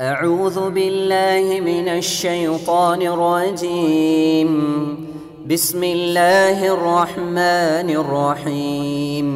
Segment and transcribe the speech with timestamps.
[0.00, 4.50] أعوذ بالله من الشيطان الرجيم
[5.46, 9.28] بسم الله الرحمن الرحيم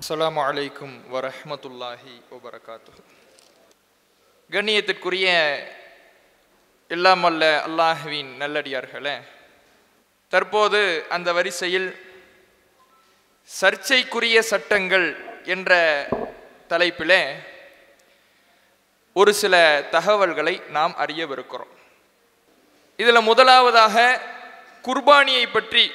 [0.00, 3.00] அஸ்ஸலாமு அலைக்கும் வரஹ்மத்துல்லாஹி வபரகாத்துஹு
[4.50, 5.26] கண்ணியத்திற்குரிய
[6.90, 9.16] எல்லாம் அல்ல அல்லாஹுவின் நல்லடியார்களே
[10.32, 11.88] தற்போது அந்த வரிசையில்
[13.50, 15.08] சர்ச்சைக்குரிய சட்டங்கள்
[15.48, 15.72] என்ற
[16.70, 17.22] தலைப்பிலே
[19.15, 19.55] ஒரு சில
[19.91, 21.71] தகவல்களை நாம் அறியவிருக்கிறோம்.
[22.97, 24.21] இதில் முதலாவதாக
[24.83, 25.91] குர்பானியை பற்றி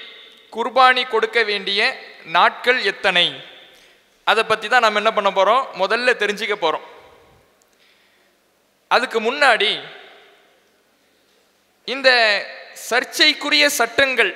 [0.53, 1.81] குர்பானி கொடுக்க வேண்டிய
[2.25, 3.43] நாட்கள் எத்தனை?
[4.25, 6.87] அதை பற்றி தான் நம்ம என்ன பண்ண போகிறோம் முதல்ல தெரிஞ்சுக்க போகிறோம்
[8.89, 9.83] அதுக்கு முன்னாடி
[11.85, 12.11] இந்த
[12.89, 14.33] சர்ச்சைக்குரிய சட்டங்கள்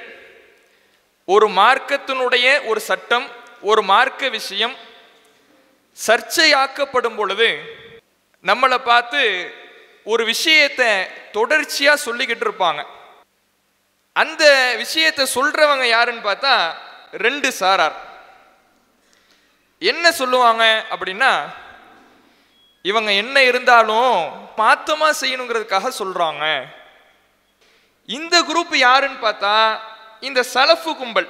[1.25, 3.27] ஒரு மார்க்கத்தினுடைய ஒரு சட்டம்
[3.61, 4.75] ஒரு மார்க்க விஷயம்
[6.07, 7.49] சர்ச்சையாக்கப்படும் பொழுது
[8.45, 9.21] நம்மளை பார்த்து
[10.05, 12.85] ஒரு விஷயத்தை தொடர்ச்சியாக சொல்லிக்கிட்டு இருப்பாங்க.
[14.13, 16.55] அந்த விஷயத்தை சொல்றவங்க யாருன்னு பார்த்தா
[17.11, 17.97] ரெண்டு சாரார்.
[19.79, 21.33] என்ன சொல்லுவாங்க அப்படின்னா
[22.83, 24.17] இவங்க என்ன இருந்தாலும்
[24.57, 26.67] மாத்தமா செய்யணுங்கிறதுக்காக சொல்றாங்க.
[28.07, 29.79] இந்த குரூப் யாருன்னு பார்த்தா
[30.21, 31.29] இந்த சலஃபு கும்பல்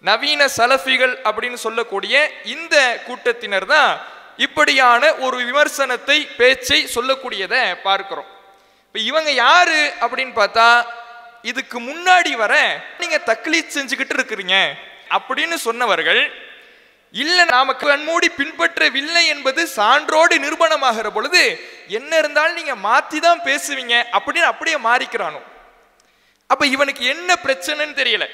[0.00, 3.90] நவீன சலஃபிகள் அப்படின்னு சொல்லக்கூடிய இந்த கூட்டத்தினர் தான்
[4.36, 8.26] இப்படியான ஒரு விமர்சனத்தை பேச்சை சொல்லக்கூடியதை பார்க்கிறோம்.
[8.86, 10.86] இப்போ இவங்க யாரு அப்படின்னு பார்த்தா
[11.42, 14.74] இதுக்கு முன்னாடி வர நீங்க தக்லீத் செஞ்சுக்கிட்டு இருக்கிறீங்க
[15.10, 16.50] அப்படின்னு சொன்னவர்கள்
[17.12, 21.42] இல்லை நாம கண்மூடி பின்பற்றவில்லை என்பது சான்றோடு நிரூபணமாகிற பொழுது
[21.88, 25.40] என்ன இருந்தாலும் நீங்க மாத்தி தான் பேசுவீங்க அப்படின்னு அப்படியே மாறிக்கிறானோ.
[26.46, 28.28] அப்ப இவனுக்கு என்ன பிரச்சனைன்னு தெரியல.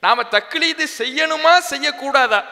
[0.00, 2.44] நாம தக்லீது செய்யணுமா செய்யக்கூடாதா?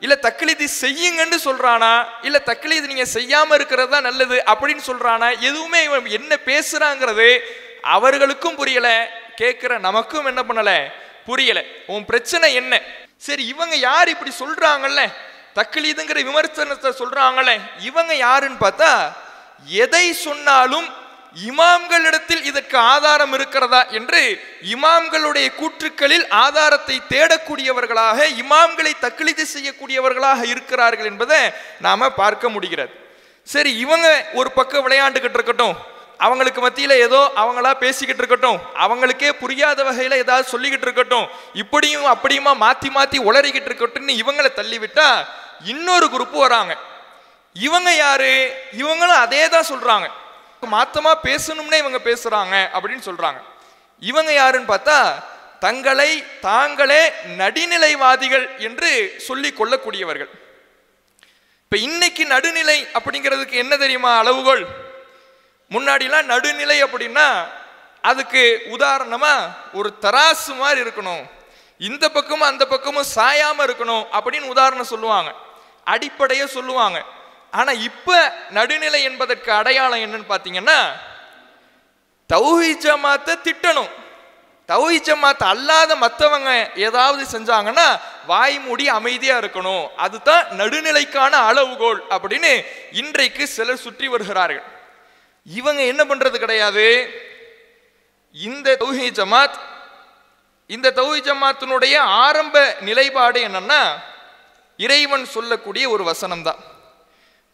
[0.00, 2.06] இல்ல தக்லீது செய்யுங்கன்னு சொல்றானா?
[2.22, 5.40] இல்ல தக்லீது நீங்க செய்யாம இருக்கிறது தான் நல்லது அப்படின்னு சொல்றானா?
[5.40, 7.40] எதுவுமே இவன் என்ன பேசுறாங்கிறது
[7.82, 9.10] அவர்களுக்கும் புரியல.
[9.34, 10.90] கேட்கிற நமக்கும் என்ன பண்ணல?
[11.26, 11.64] புரியல.
[11.86, 12.82] உன் பிரச்சனை என்ன?
[13.16, 15.12] சரி இவங்க யார் இப்படி சொல்றாங்கல்ல?
[15.54, 19.12] தக்லீதுங்கிற விமர்சனத்தை சொல்றாங்கல்ல இவங்க யாருன்னு பார்த்தா
[19.64, 20.88] எதை சொன்னாலும்
[21.34, 24.40] இமாம்களிடத்தில் இதற்கு ஆதாரம் இருக்கிறதா என்று
[24.74, 31.40] இமாம்களுடைய கூற்றுக்களில் ஆதாரத்தை தேடக்கூடியவர்களாக இமாம்களை தக்லீது செய்யக்கூடியவர்களாக இருக்கிறார்கள் என்பதை
[31.80, 32.92] நாம பார்க்க முடிகிறது.
[33.42, 35.76] சரி இவங்க ஒரு பக்கம் விளையாண்டுகிட்டு இருக்கட்டும்.
[36.18, 38.60] அவங்களுக்கு மத்தியில் ஏதோ அவங்களா பேசிக்கிட்டு இருக்கட்டும்.
[38.74, 41.28] அவங்களுக்கே புரியாத வகையில் ஏதாவது சொல்லிக்கிட்டு இருக்கட்டும்.
[41.52, 45.26] இப்படியும் அப்படியுமா மாற்றி மாற்றி உளறிக்கிட்டு இருக்கட்டும்னு இவங்களை தள்ளிவிட்டா
[45.64, 46.76] இன்னொரு குரூப் வராங்க.
[47.52, 48.54] இவங்க யாரு?
[48.72, 50.08] இவங்களும் அதே தான் சொல்றாங்க.
[50.66, 53.42] மாத்தமா பேசணும்னே இவங்க பேசுறாங்க அப்படின்னு சொல்றாங்க.
[54.00, 55.24] இவங்க யாருன்னு பார்த்தா
[55.60, 60.28] தங்களை தாங்களே நடுநிலைவாதிகள் என்று சொல்லி கொள்ளக்கூடியவர்கள்.
[61.62, 64.66] இப்ப இன்னைக்கு நடுநிலை அப்படிங்கிறதுக்கு என்ன தெரியுமா அளவுகோல்?
[65.70, 67.48] முன்னாடிலாம் நடுநிலை அப்படின்னா
[68.02, 71.30] அதுக்கு உதாரணமா ஒரு தராசு மாதிரி இருக்கணும்.
[71.78, 75.34] இந்த பக்கமும் அந்த பக்கமும் சாயாம இருக்கணும் அப்படின்னு உதாரணம் சொல்லுவாங்க.
[75.84, 77.04] அடிப்படையை சொல்லுவாங்க.
[77.52, 78.18] ஆனால் இப்போ
[78.56, 80.78] நடுநிலை என்பதற்கு அடையாளம் என்னன்னு பார்த்தீங்கன்னா
[82.30, 83.92] தௌஹி ஜமாத்தை திட்டணும்.
[84.68, 86.50] தௌஹி ஜமாத் அல்லாத மற்றவங்க
[86.86, 87.86] ஏதாவது செஞ்சாங்கன்னா
[88.30, 89.84] வாய் மூடி அமைதியாக இருக்கணும்.
[89.96, 92.52] அதுதான் நடுநிலைக்கான அளவுகோல் அப்படின்னு
[93.02, 94.66] இன்றைக்கு சிலர் சுற்றி வருகிறார்கள்.
[95.46, 96.86] இவங்க என்ன பண்ணுறது கிடையாது?
[98.34, 99.58] இந்த தௌஹி ஜமாத்
[100.70, 101.94] இந்த தௌஹி ஜமாத்தினுடைய
[102.24, 102.56] ஆரம்ப
[102.88, 103.82] நிலைப்பாடு என்னன்னா
[104.78, 106.60] இறைவன் சொல்லக்கூடிய ஒரு வசனம் தான்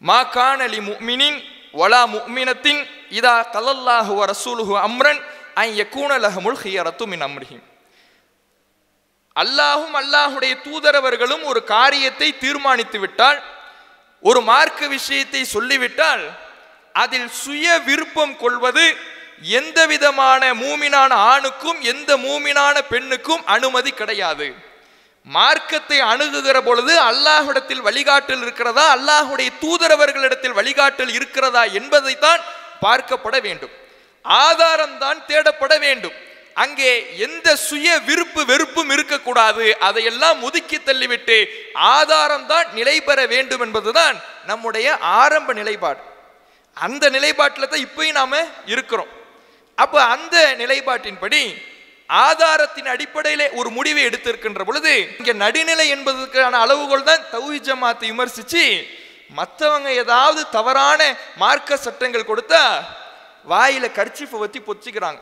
[0.05, 1.39] மா காணலி முக்மினின்
[1.75, 5.21] ஒலா முக்மினத்தின் இதா கலல்லாஹு ரசூலுஹு அம்ரன்
[5.55, 6.11] ஐ யக்கூன
[6.63, 7.65] ஹியரத்து மின் அம்ரிஹிம்.
[9.37, 13.39] அல்லாஹும் அல்லாஹுடைய தூதரவர்களும் ஒரு காரியத்தை தீர்மானித்து விட்டால்
[14.23, 16.25] ஒரு மார்க்க விஷயத்தை சொல்லிவிட்டால்
[16.95, 18.85] அதில் சுய விருப்பம் கொள்வது
[19.59, 24.47] எந்த விதமான மூமினான ஆணுக்கும் எந்த மூமினான பெண்ணுக்கும் அனுமதி கிடையாது.
[25.27, 28.85] மார்க்கத்தை அணுகுகிற பொழுது அல்லாஹ்விடத்தில் வழிகாட்டல் இருக்கிறதா?
[28.97, 32.43] அல்லாஹுடைய தூதரவர்களிடத்தில் வழிகாட்டல் இருக்கிறதா என்பதைத்தான்
[32.85, 33.75] பார்க்கப்பட வேண்டும்.
[34.25, 36.17] ஆதாரம் தான் தேடப்பட வேண்டும்.
[36.65, 36.91] அங்கே
[37.27, 39.65] எந்த சுய விருப்பு வெறுப்பும் இருக்கக்கூடாது.
[39.89, 41.39] அதையெல்லாம் ஒதுக்கி தள்ளிவிட்டு
[41.75, 44.17] ஆதாரம் தான் நிலை பெற வேண்டும் என்பதுதான்
[44.47, 46.01] நம்முடைய ஆரம்ப நிலைப்பாடு.
[46.77, 49.13] அந்த நிலைப்பாட்டில் தான் இப்பயும் நாம் இருக்கிறோம்.
[49.77, 51.43] அப்போ அந்த நிலைப்பாட்டின்படி
[52.09, 58.65] ஆதாரத்தின் அடிப்படையிலே ஒரு முடிவை எடுத்திருக்கின்ற பொழுது இங்க நடுநிலை என்பதற்கான அளவுகோல் தான் தௌஹி ஜமாத்தை விமர்சிச்சு
[59.37, 61.01] மற்றவங்க ஏதாவது தவறான
[61.37, 62.63] மார்க்க சட்டங்கள் கொடுத்தா
[63.53, 65.21] வாயில கர்ச்சிஃபை வத்தி பொத்திக்கிறாங்க.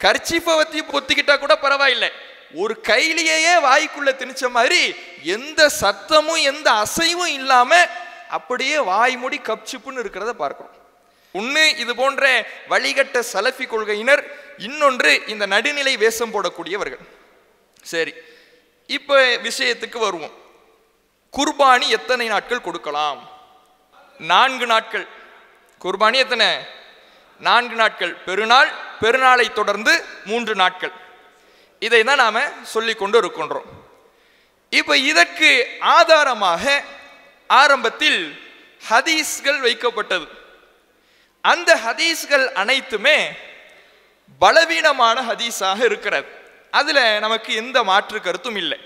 [0.00, 2.10] கர்ச்சிஃபை வத்தி பொத்திக்கிட்டா கூட பரவாயில்லை.
[2.54, 4.80] ஒரு கையிலேயே வாய்க்குள்ள திணிச்ச மாதிரி
[5.36, 7.70] எந்த சத்தமும் எந்த அசைவும் இல்லாம
[8.38, 10.74] அப்படியே வாய் மூடி கப்சிப்புன்னு இருக்கிறத பார்க்கிறோம்
[11.32, 12.24] ஒன்று இது போன்ற
[12.68, 14.22] வழிகட்ட சலஃபி கொள்கையினர்
[14.56, 17.04] இன்னொன்று இந்த நடுநிலை வேஷம் போடக்கூடியவர்கள்.
[17.82, 18.12] சரி
[18.86, 19.18] இப்போ
[19.48, 20.34] விஷயத்துக்கு வருவோம்.
[21.36, 23.20] குர்பானி எத்தனை நாட்கள் கொடுக்கலாம்?
[24.18, 25.06] நான்கு நாட்கள்.
[25.84, 26.48] குர்பானி எத்தனை?
[27.40, 28.14] நான்கு நாட்கள்.
[28.14, 30.92] பெருநாள் பெருநாளை தொடர்ந்து மூன்று நாட்கள்.
[31.78, 33.68] இதை தான் நாம் சொல்லி கொண்டு இருக்கின்றோம்.
[34.70, 35.50] இப்போ இதற்கு
[35.80, 36.82] ஆதாரமாக
[37.46, 38.20] ஆரம்பத்தில்
[38.90, 40.26] ஹதீஸ்கள் வைக்கப்பட்டது.
[41.44, 43.18] அந்த ஹதீஸ்கள் அனைத்துமே
[44.38, 46.28] பலவீனமான ஹதீஸாக இருக்கிறது.
[46.70, 48.78] அதில் நமக்கு எந்த மாற்று கருத்தும் இல்லை.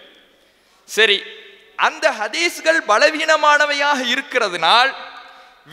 [0.88, 1.18] சரி
[1.76, 4.90] அந்த ஹதீஸ்கள் பலவீனமானவையாக இருக்கிறதுனால்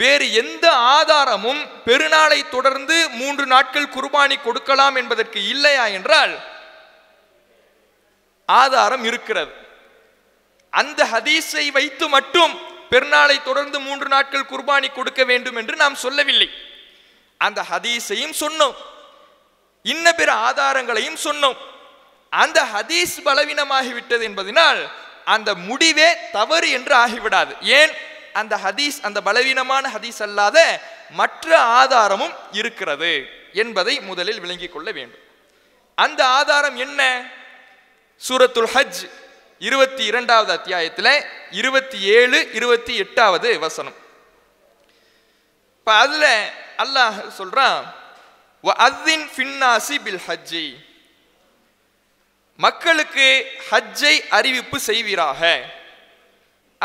[0.02, 6.34] வேறு எந்த ஆதாரமும் பெருநாளை தொடர்ந்து மூன்று நாட்கள் குர்பானி கொடுக்கலாம் என்பதற்கு இல்லையா என்றால்
[8.46, 9.54] ஆதாரம் இருக்கிறது.
[10.70, 12.54] அந்த ஹதீஸை வைத்து மட்டும்
[12.92, 16.50] பெருநாளை தொடர்ந்து மூன்று நாட்கள் குர்பானி கொடுக்க வேண்டும் என்று நாம் சொல்லவில்லை.
[17.42, 18.76] அந்த ஹதீஸையும் சொன்னோம்.
[19.84, 21.58] இன்ன பிற ஆதாரங்களையும் சொன்னோம்.
[22.30, 24.92] அந்த ஹதீஸ் பலவீனமாகிவிட்டது என்பதனால்
[25.26, 27.54] அந்த முடிவே தவறு என்று ஆகிவிடாது.
[27.62, 27.92] ஏன்?
[28.34, 35.20] அந்த ஹதீஸ் அந்த பலவீனமான ஹதீஸ் அல்லாத மற்ற ஆதாரமும் இருக்கிறது என்பதை முதலில் விளங்கிக் கொள்ள வேண்டும்.
[35.96, 37.30] அந்த ஆதாரம் என்ன?
[38.28, 39.10] சூரத்துல் ஹஜ்
[39.60, 44.01] இருபத்தி இரண்டாவது அத்தியாயத்தில் இருபத்தி ஏழு இருபத்தி எட்டாவது வசனம்.
[45.82, 47.94] இப்போ அதில் அல்லாஹ் சொல்கிறான்
[48.64, 50.76] அத்தின் ஃபின்னாசி பில் ஹஜ்ஜி.
[52.58, 55.66] மக்களுக்கு ஹஜ்ஜை அறிவிப்பு செய்வீராக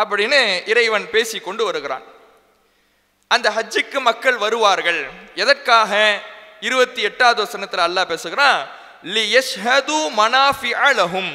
[0.01, 2.03] அப்படின்னு இறைவன் பேசி கொண்டு வருகிறான்.
[3.29, 5.11] அந்த ஹஜ்ஜுக்கு மக்கள் வருவார்கள்.
[5.35, 6.21] எதற்காக?
[6.61, 8.69] இருபத்தி எட்டாவது வசனத்தில் அல்லாஹ் பேசுகிறான்
[9.03, 11.35] லி யஷ்ஹது மனாஃபி லஹும்.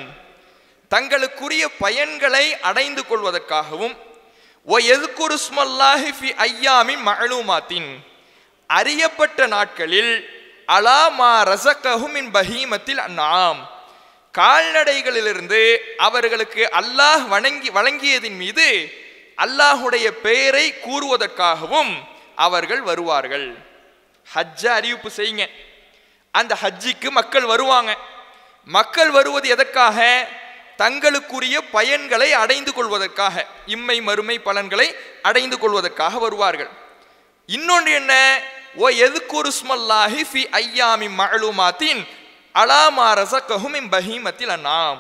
[0.90, 3.96] தங்களுக்குரிய பயன்களை அடைந்து கொள்வதற்காகவும்
[4.68, 7.04] ஓ எதுக்குரு ஸ்மல்லாஹி ஃபி ஐயாமின்
[8.69, 10.13] அறியப்பட்ட நாட்களில்
[10.69, 11.31] அலா மா
[12.34, 13.62] பஹீமத்தில் அன்னாம்
[14.34, 15.62] கால்நடைகளிலிருந்து
[15.98, 18.68] அவர்களுக்கு அல்லாஹ் வணங்கி வழங்கியதின் மீது
[19.38, 21.92] அல்லாஹுடைய பெயரை கூறுவதற்காகவும்
[22.38, 23.48] அவர்கள் வருவார்கள்
[24.28, 25.46] ஹஜ்ஜ அறிவிப்பு செய்யுங்க
[26.34, 27.92] அந்த ஹஜ்ஜிக்கு மக்கள் வருவாங்க
[28.68, 29.98] மக்கள் வருவது எதற்காக
[30.81, 36.69] தங்களுக்குரிய பயன்களை அடைந்து கொள்வதற்காக இம்மை மறுமை பலன்களை அடைந்து கொள்வதற்காக வருவார்கள்.
[37.45, 38.13] இன்னொன்று என்ன?
[38.75, 42.01] ஓ எதுக்குரு ஸ்மல்லாஹி ஃபி ஐயாமி மழுமாத்தின்
[42.54, 45.00] அலாமாரச ரசக்கஹும் இம் பஹீமத்தில் அண்ணாம்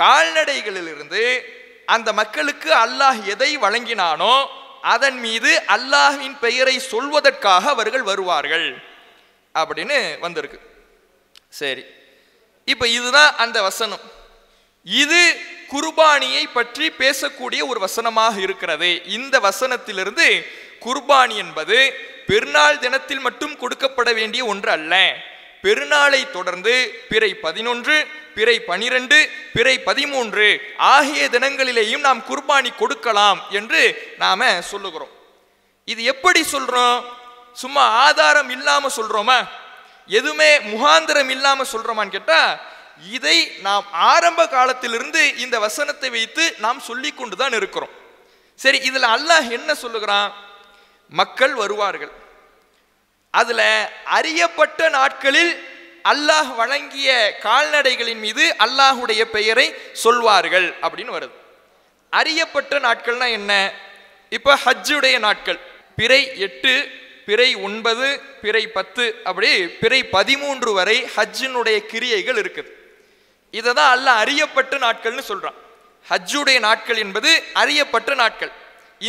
[0.00, 1.40] கால்நடைகளிலிருந்து
[1.86, 4.46] அந்த மக்களுக்கு அல்லாஹ் எதை வழங்கினானோ
[4.82, 8.66] அதன் மீது அல்லாஹின் பெயரை சொல்வதற்காக அவர்கள் வருவார்கள்.
[9.54, 10.60] அப்படின்னு வந்திருக்கு.
[11.48, 11.84] சரி.
[12.64, 14.13] இப்போ இதுதான் அந்த வசனம்.
[14.84, 19.04] இது குர்பானியை பற்றி பேசக்கூடிய ஒரு வசனமாக இருக்கிறது.
[19.04, 20.46] இந்த வசனத்திலிருந்து
[20.80, 21.94] குர்பானி என்பது
[22.26, 25.16] பெருநாள் தினத்தில் மட்டும் கொடுக்கப்பட வேண்டிய ஒன்று அல்ல.
[25.62, 34.62] பெருநாளை தொடர்ந்து பிறை பதினொன்று பிறை பனிரெண்டு பிறை பதிமூன்று ஆகிய தினங்களிலேயும் நாம் குர்பானி கொடுக்கலாம் என்று நாம
[34.62, 35.10] சொல்லுகிறோம்.
[35.84, 37.04] இது எப்படி சொல்றோம்?
[37.52, 39.48] சும்மா ஆதாரம் இல்லாம சொல்றோமா?
[40.06, 47.52] எதுவுமே முகாந்திரம் இல்லாம சொல்றோமான்னு கேட்டா இதை நாம் ஆரம்ப காலத்திலிருந்து இந்த வசனத்தை வைத்து நாம் சொல்லி கொண்டுதான்
[47.52, 47.90] இருக்கிறோம்.
[48.54, 50.34] சரி இதில் அல்லாஹ் என்ன சொல்லுகிறான்?
[51.08, 52.10] மக்கள் வருவார்கள்.
[53.30, 55.66] அதில் அறியப்பட்ட நாட்களில்
[56.08, 61.30] அல்லாஹ் வழங்கிய கால்நடைகளின் மீது அல்லாஹுடைய பெயரை சொல்வார்கள் அப்படின்னு வருது.
[62.10, 63.72] அறியப்பட்ட நாட்கள்னா என்ன?
[64.30, 65.58] இப்போ ஹஜ்ஜுடைய நாட்கள்.
[65.96, 72.70] பிறை எட்டு பிறை ஒன்பது பிறை பத்து அப்படி பிறை பதிமூன்று வரை ஹஜ்ஜினுடைய கிரியைகள் இருக்குது.
[73.58, 75.58] இதை தான் அல்லாஹ் அறியப்பட்ட நாட்கள்னு சொல்கிறான்
[76.06, 77.30] ஹஜ்ஜுடைய நாட்கள் என்பது
[77.62, 78.52] அறியப்பட்ட நாட்கள்.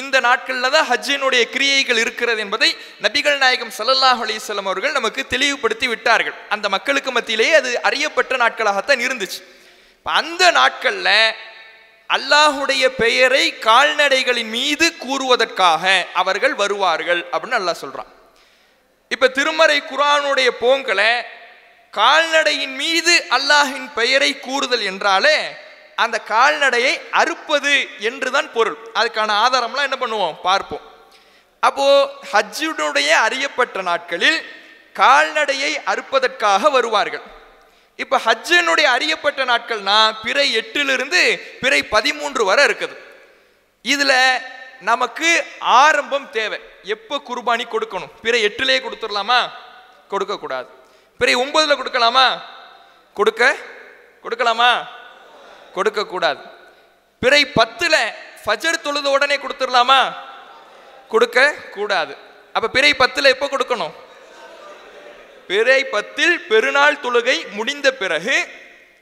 [0.02, 2.70] இந்த நாட்களில் தான் ஹஜ்ஜினுடைய கிரியைகள் இருக்கிறது என்பதை
[3.06, 4.40] நபிகள் நாயகம் சல்லல்லாஹ் அலைஹி
[4.72, 6.38] அவர்கள் நமக்கு தெளிவுபடுத்தி விட்டார்கள்.
[6.56, 9.40] அந்த மக்களுக்கு மத்தியிலேயே அது அறியப்பட்ட நாட்களாகத்தான் இருந்துச்சு.
[9.98, 11.14] இப்போ அந்த நாட்களில்
[12.10, 15.84] அல்லாஹுடைய பெயரை கால்நடைகளின் மீது கூறுவதற்காக
[16.22, 18.12] அவர்கள் வருவார்கள் அப்படின்னு அல்லாஹ் சொல்கிறான்
[19.14, 21.10] இப்போ திருமறை குரானுடைய போங்கலை
[21.96, 25.38] கால்நடையின் மீது அல்லாஹின் பெயரை கூறுதல் என்றாலே
[25.96, 28.78] அந்த கால்நடையை அறுப்பது என்றுதான் பொருள்.
[28.94, 30.36] அதுக்கான ஆதாரம்லாம் என்ன பண்ணுவோம்?
[30.42, 30.82] பார்ப்போம்.
[31.60, 34.46] அப்போ ஹஜ்ஜுடைய அறியப்பட்ட நாட்களில்
[34.94, 37.22] கால்நடையை அறுப்பதற்காக வருவார்கள்.
[37.96, 42.96] இப்ப ஹஜ்ஜனுடைய அறியப்பட்ட நாட்கள்னா பிறை எட்டிலிருந்து பிறை பதிமூன்று வரை இருக்குது.
[43.84, 44.42] இதுல
[44.82, 46.60] நமக்கு ஆரம்பம் தேவை.
[46.84, 48.14] எப்போ குர்பானி கொடுக்கணும்?
[48.22, 49.50] பிறை எட்டுலேயே கொடுத்துடலாமா?
[50.10, 50.84] கொடுக்கக்கூடாது.
[51.20, 52.42] கூடாது பிறை ஒன்பதுல கொடுக்கலாமா?
[53.14, 53.56] கொடுக்க?
[54.24, 54.88] கொடுக்கலாமா?
[55.74, 56.40] கொடுக்க கூடாது.
[57.20, 57.96] பிறை பத்துல
[58.46, 60.14] ஃபஜர் தொழுத உடனே கொடுத்துடலாமா?
[61.10, 62.18] கொடுக்க கூடாது.
[62.54, 63.94] அப்ப பிறை பத்துல எப்போ கொடுக்கணும்?
[65.48, 68.48] பிறை பத்தில் பெருநாள் தொழுகை முடிந்த பிறகு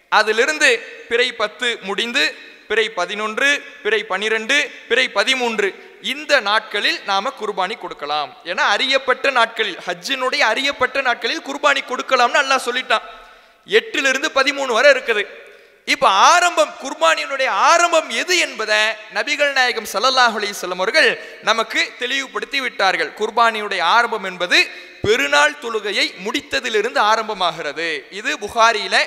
[0.09, 2.37] அதிலிருந்து பிறை பத்து முடிந்து
[2.73, 3.49] பிறை பதினொன்று
[3.83, 4.55] பிறை பனிரெண்டு
[4.89, 5.67] பிறை பதிமூன்று.
[6.13, 8.29] இந்த நாட்களில் நாம குர்பானி கொடுக்கலாம்.
[8.51, 13.05] ஏன்னா அறியப்பட்ட நாட்களில் ஹஜ்ஜினுடைய அறியப்பட்ட நாட்களில் குர்பானி கொடுக்கலாம்னு அல்லா சொல்லிட்டான்.
[13.77, 15.23] எட்டிலிருந்து பதிமூணு வரை இருக்குது.
[15.93, 18.81] இப்ப ஆரம்பம் குர்பானியினுடைய ஆரம்பம் எது என்பதை
[19.17, 21.09] நபிகள் நாயகம் சல்லல்லாஹ் அலைஹி அவர்கள்
[21.49, 23.11] நமக்கு தெளிவுபடுத்தி விட்டார்கள்.
[23.19, 24.59] குர்பானியுடைய ஆரம்பம் என்பது
[25.05, 27.89] பெருநாள் தொழுகையை முடித்ததிலிருந்து ஆரம்பமாகிறது.
[28.19, 28.97] இது புகாரியில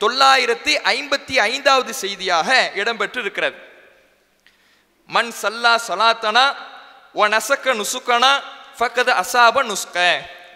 [0.00, 3.58] தொள்ளாயிரத்தி ஐம்பத்தி ஐந்தாவது செய்தியாக இடம்பெற்று இருக்கிறது
[5.06, 6.44] மண் சல்லா சலாத்தனா
[7.12, 8.32] ஒ நசக்க நுசுக்கனா
[8.78, 9.96] ஃபக்கத அசாப நுஸ்க.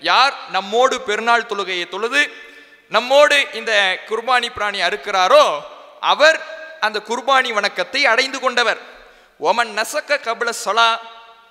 [0.00, 2.22] யார் நம்மோடு பெருநாள் தொழுகையை தொழுது
[2.88, 3.72] நம்மோடு இந்த
[4.08, 5.44] குர்பானி பிராணி அறுக்கிறாரோ
[6.00, 6.38] அவர்
[6.80, 8.80] அந்த குர்பானி வணக்கத்தை அடைந்து கொண்டவர்.
[9.38, 10.88] ஒமன் நசக்க கபல சலா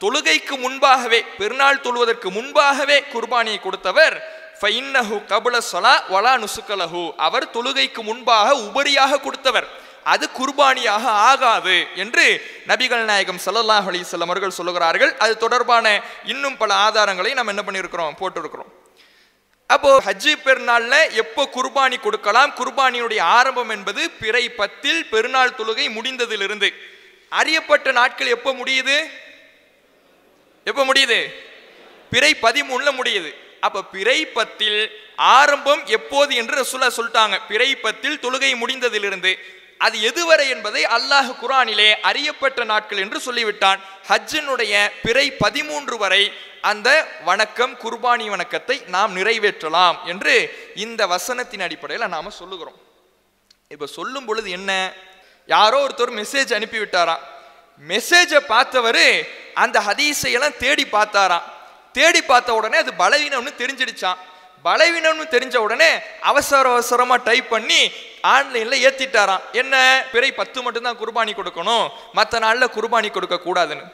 [0.02, 4.16] தொழுகைக்கு முன்பாகவே பெருநாள் தொழுவதற்கு முன்பாகவே குர்பானியை கொடுத்தவர்
[4.64, 9.68] ஃபைன்னஹு கபுல சொலா வலா நுசுக்கலஹு அவர் தொழுகைக்கு முன்பாக உபரியாக கொடுத்தவர்.
[10.14, 12.26] அது குர்பானியாக ஆகாது என்று
[12.70, 15.12] நபிகள் நாயகம் ஸல்லல்லாஹு அலைஹி வஸல்லம் அவர்கள் சொல்லுகிறார்கள்.
[15.24, 15.86] அது தொடர்பான
[16.34, 18.16] இன்னும் பல ஆதாரங்களை நம்ம என்ன பண்ணியிருக்கிறோம்?
[18.22, 18.72] போட்டிருக்கிறோம்.
[19.74, 22.52] அப்போ ஹஜ்ஜி பெருநாள்ல எப்போ குர்பானி கொடுக்கலாம்?
[22.60, 26.70] குர்பானியுடைய ஆரம்பம் என்பது பிறை பத்தில் பெருநாள் தொழுகை முடிந்ததிலிருந்து.
[27.40, 28.98] அறியப்பட்ட நாட்கள் எப்போ முடியுது?
[30.64, 31.22] எப்போ முடியுது?
[32.14, 33.32] பிறை பதிமூணில் முடியுது.
[33.68, 34.80] அப்ப பிறை பத்தில்
[35.16, 37.36] ஆரம்பம் எப்போது என்று சொல்ல சொல்லிட்டாங்க.
[37.50, 39.34] பிறை பத்தில் தொழுகை முடிந்ததிலிருந்து.
[39.86, 43.80] அது எதுவரை என்பதை அல்லாஹ் குரானிலே அறியப்பட்ட நாட்கள் என்று சொல்லிவிட்டான்.
[44.10, 46.24] ஹஜ்ஜினுடைய பிறை பதிமூன்று வரை
[46.72, 46.90] அந்த
[47.30, 50.36] வணக்கம் குர்பானி வணக்கத்தை நாம் நிறைவேற்றலாம் என்று
[50.86, 52.78] இந்த வசனத்தின் அடிப்படையில் நாம் சொல்லுகிறோம்.
[53.74, 54.72] இப்போ சொல்லும் பொழுது என்ன?
[55.56, 57.24] யாரோ ஒருத்தர் மெசேஜ் அனுப்பிவிட்டாராம்.
[57.92, 59.06] மெசேஜை பார்த்தவர்
[59.64, 61.48] அந்த ஹதீஸையெல்லாம் தேடி பார்த்தாராம்.
[61.98, 64.22] தேடி பார்த்த உடனே அது பலவீனம்னு தெரிஞ்சிடுச்சான்
[64.68, 65.90] பலவீனம்னு தெரிஞ்ச உடனே
[66.32, 67.80] அவசர அவசரமாக டைப் பண்ணி
[68.34, 69.76] ஆன்லைனில் ஏற்றிட்டாராம் என்ன?
[70.12, 71.86] பிறை பத்து மட்டும்தான் குர்பானி கொடுக்கணும்.
[72.18, 73.86] மற்ற நாளில் குர்பானி கொடுக்கக்கூடாதுன்னு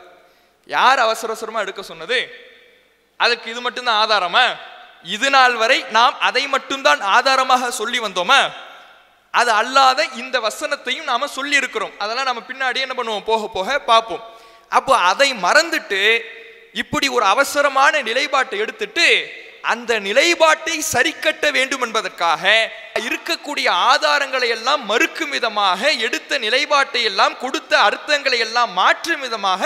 [0.76, 2.20] யார் அவசர அவசரமாக எடுக்க சொன்னது?
[3.20, 4.46] அதுக்கு இது மட்டும்தான் ஆதாரமா?
[5.16, 8.40] இது நாள் வரை நாம் அதை மட்டும்தான் ஆதாரமாக சொல்லி வந்தோமா?
[9.34, 13.26] அது அல்லாத இந்த வசனத்தையும் நாம சொல்லி இருக்கிறோம் அதெல்லாம் நம்ம பின்னாடி என்ன பண்ணுவோம்?
[13.32, 14.24] போக போக பார்ப்போம்.
[14.78, 16.02] அப்போ அதை மறந்துட்டு
[16.76, 19.08] இப்படி ஒரு அவசரமான நிலைப்பாட்டை எடுத்துட்டு
[19.64, 22.44] அந்த நிலைப்பாட்டை சரிக்கட்ட வேண்டும் என்பதற்காக
[23.00, 29.66] இருக்கக்கூடிய ஆதாரங்களை எல்லாம் மறுக்கும் விதமாக எடுத்த நிலைப்பாட்டை எல்லாம் கொடுத்த அர்த்தங்களை எல்லாம் மாற்றும் விதமாக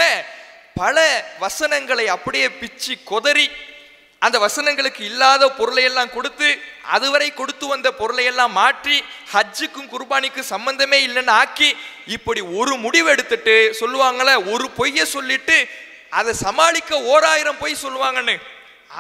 [0.75, 0.97] பல
[1.39, 3.47] வசனங்களை அப்படியே பிச்சு கொதறி
[4.21, 6.49] அந்த வசனங்களுக்கு இல்லாத பொருளை எல்லாம் கொடுத்து
[6.89, 8.97] அதுவரை கொடுத்து வந்த பொருளை எல்லாம் மாற்றி
[9.33, 11.69] ஹஜ்ஜுக்கும் குர்பானிக்கும் சம்பந்தமே இல்லைன்னு ஆக்கி
[12.07, 15.57] இப்படி ஒரு முடிவு எடுத்துட்டு சொல்லுவாங்கல்ல ஒரு பொய்யை சொல்லிட்டு
[16.19, 18.35] அதை சமாளிக்க ஓராயிரம் போய் சொல்லுவாங்கன்னு.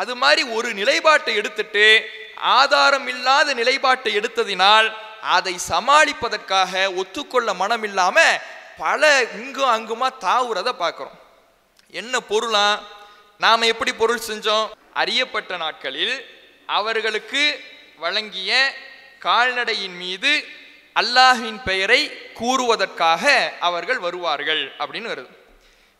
[0.01, 1.85] அது மாதிரி ஒரு நிலைப்பாட்டை எடுத்துட்டு
[2.35, 4.87] ஆதாரம் இல்லாத நிலைப்பாட்டை எடுத்ததினால்
[5.21, 8.19] அதை சமாளிப்பதற்காக ஒத்துக்கொள்ள மனம் இல்லாம
[8.77, 9.01] பல
[9.41, 11.19] இங்கும் அங்குமா தாவுறத பார்க்குறோம்.
[11.91, 12.67] என்ன பொருளா?
[13.37, 14.67] நாம எப்படி பொருள் செஞ்சோம்?
[14.93, 16.15] அறியப்பட்ட நாட்களில்
[16.65, 17.43] அவர்களுக்கு
[17.97, 18.51] வழங்கிய
[19.19, 20.31] கால்நடையின் மீது
[20.99, 22.01] அல்லாஹின் பெயரை
[22.39, 23.23] கூறுவதற்காக
[23.59, 25.31] அவர்கள் வருவார்கள் அப்படின்னு வருது.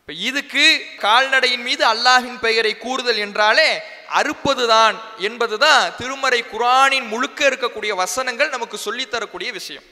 [0.06, 3.82] இப்போ இதுக்கு கால்நடையின் மீது அல்லாஹின் பெயரை கூறுதல் என்றாலே
[4.14, 9.84] அறுப்பதுதான் என்பதுதான் திருமறை குரானின் முழுக்க இருக்கக்கூடிய வசனங்கள் நமக்கு சொல்லித் தரக்கூடிய விஷயம்.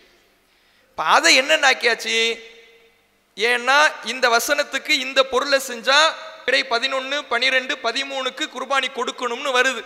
[0.90, 2.44] இப்போ அதை என்ன ஆக்கியாச்சு
[3.36, 6.00] ஏன்னா இந்த வசனத்துக்கு இந்த பொருளை செஞ்சா
[6.46, 9.84] பிறை பதினொன்று பனிரெண்டு பதிமூணுக்கு குர்பானி கொடுக்கணும்னு வருது.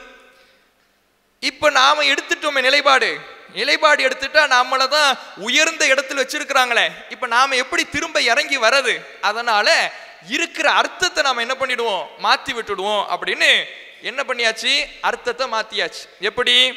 [1.40, 3.20] இப்போ நாம் எடுத்துட்டோமே நிலைப்பாடு.
[3.54, 6.90] நிலைப்பாடு எடுத்துட்டா நம்மளை தான் உயர்ந்த இடத்துல வச்சிருக்கிறாங்களே.
[7.10, 9.06] இப்போ நாம் எப்படி திரும்ப இறங்கி வரது?
[9.22, 9.94] அதனால
[10.28, 12.08] இருக்கிற அர்த்தத்தை நாம் என்ன பண்ணிடுவோம்?
[12.18, 13.06] மாற்றி விட்டுடுவோம்.
[13.10, 13.64] அப்படின்னு
[14.02, 14.86] என்ன பண்ணியாச்சு?
[15.02, 16.74] அர்த்தத்தை மாற்றியாச்சு எப்படி?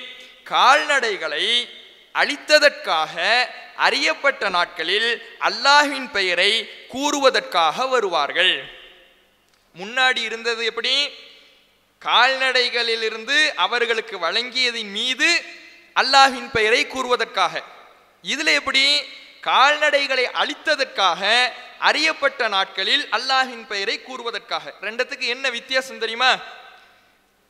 [0.50, 1.68] கால்நடைகளை
[2.14, 8.64] அழித்ததற்காக அறியப்பட்ட நாட்களில் அல்லாஹின் பெயரை கூறுவதற்காக வருவார்கள்.
[9.78, 11.10] முன்னாடி இருந்தது எப்படி?
[12.04, 15.42] கால்நடைகளிலிருந்து அவர்களுக்கு வழங்கியதின் மீது
[15.96, 17.62] அல்லாஹின் பெயரை கூறுவதற்காக.
[18.22, 19.02] இதில் எப்படி?
[19.48, 21.22] கால்நடைகளை அழித்ததற்காக
[21.88, 24.64] அறியப்பட்ட நாட்களில் அல்லாஹின் பெயரை கூறுவதற்காக.
[24.86, 26.32] ரெண்டத்துக்கு என்ன வித்தியாசம் தெரியுமா?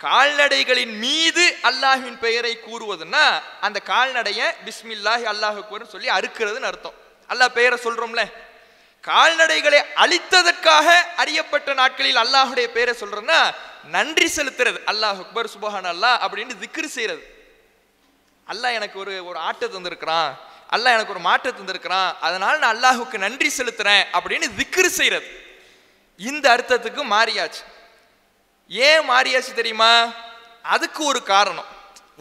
[0.01, 3.25] கால்நடைகளின் மீது அல்லாஹின் பெயரை கூறுவதுன்னா
[3.67, 6.97] அந்த கால்நடைய பிஸ்மில்லாஹி அல்லாஹுக்கு சொல்லி அறுக்கிறதுன்னு அர்த்தம்.
[7.33, 8.23] அல்லாஹ் பெயரை சொல்றோம்ல.
[9.05, 10.87] கால்நடைகளை அழித்ததற்காக
[11.23, 13.41] அறியப்பட்ட நாட்களில் அல்லாஹுடைய பெயரை சொல்றதுன்னா
[13.97, 14.79] நன்றி செலுத்துறது.
[14.93, 17.25] அல்லாஹ் அக்பர் சுபஹான் அல்லாஹ் அப்படின்னு திக்ரு செய்யறது
[18.47, 20.31] அல்லாஹ் எனக்கு ஒரு ஒரு ஆட்டை தந்திருக்கிறான்.
[20.75, 25.29] அல்லாஹ் எனக்கு ஒரு மாற்றம் தந்திருக்கிறான் அதனால் நான் அல்லாஹுக்கு நன்றி செலுத்துறேன் அப்படின்னு திக்ரு செய்கிறது
[26.17, 27.63] இந்த அர்த்தத்துக்கு மாறியாச்சு.
[28.69, 29.93] ஏன் மாறியாச்சு தெரியுமா?
[30.75, 31.69] அதுக்கு ஒரு காரணம்.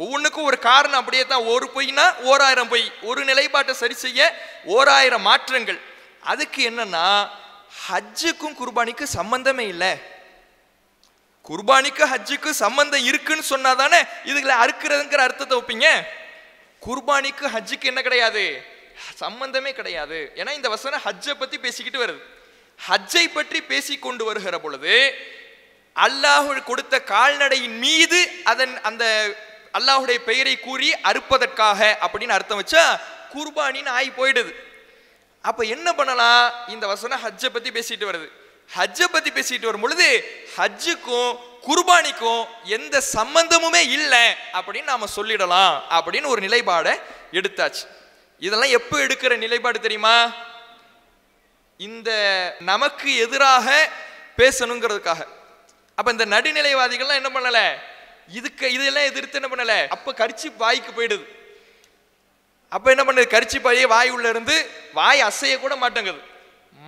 [0.04, 2.92] ஒவ்வொன்றுக்கும் ஒரு காரணம் அப்படியே தான் ஒரு பொய்னா ஓராயிரம் பொய்.
[3.02, 4.28] ஒரு நிலைப்பாட்டை சரி செய்ய
[4.76, 5.80] ஓராயிரம் மாற்றங்கள்.
[6.32, 7.08] அதுக்கு என்னன்னா
[7.88, 9.92] ஹஜ்ஜுக்கும் குர்பானிக்கும் சம்பந்தமே இல்லை.
[11.50, 15.90] குர்பானிக்கு ஹஜ்ஜுக்கு சம்பந்தம் இருக்குன்னு சொன்னாதானே இதுகளை அறுக்கிறதுங்கிற அர்த்தத்தை வைப்பீங்க?
[16.86, 18.44] குர்பானிக்கு ஹஜ்ஜுக்கு என்ன கிடையாது?
[19.24, 20.20] சம்பந்தமே கிடையாது.
[20.40, 22.22] ஏன்னா இந்த வசனம் ஹஜ்ஜை பற்றி பேசிக்கிட்டு வருது.
[22.80, 24.96] ஹஜ்ஜை பற்றி பேசி கொண்டு வருகிற பொழுது
[25.96, 28.20] அல்லாஹு கொடுத்த கால்நடையின் மீது
[28.52, 29.04] அதன் அந்த
[29.78, 32.84] அல்லாஹுடைய பெயரை கூறி அறுப்பதற்காக அப்படின்னு அர்த்தம் வச்சா
[33.34, 34.52] குர்பானின்னு ஆகி போயிடுது.
[35.50, 36.46] அப்போ என்ன பண்ணலாம்?
[36.74, 38.28] இந்த வசனம் ஹஜ்ஜை பற்றி பேசிட்டு வருது.
[38.76, 40.08] ஹஜ்ஜை பற்றி பேசிட்டு வரும் பொழுது
[40.58, 46.94] ஹஜ்ஜுக்கும் குர்பானிக்கும் எந்த சம்பந்தமுமே இல்லை அப்படின்னு நாம் சொல்லிடலாம் அப்படின்னு ஒரு நிலைப்பாடை
[47.32, 47.84] எடுத்தாச்சு.
[48.40, 50.34] இதெல்லாம் எப்போ எடுக்கிற நிலைப்பாடு தெரியுமா?
[51.78, 52.10] இந்த
[52.60, 53.90] நமக்கு எதிராக
[54.38, 55.22] பேசணுங்கிறதுக்காக.
[55.96, 57.66] அப்போ இந்த நடுநிலைவாதிகள்லாம் என்ன பண்ணலை?
[58.28, 59.88] இதுக்கு இதெல்லாம் எதிர்த்து என்ன பண்ணலை?
[59.88, 61.26] அப்போ கரிச்சி வாய்க்கு போயிடுது.
[62.70, 63.34] அப்போ என்ன பண்ணுது?
[63.36, 66.22] கரிச்சி பாயே வாய் உள்ள இருந்து வாய் அசைய கூட மாட்டேங்குது.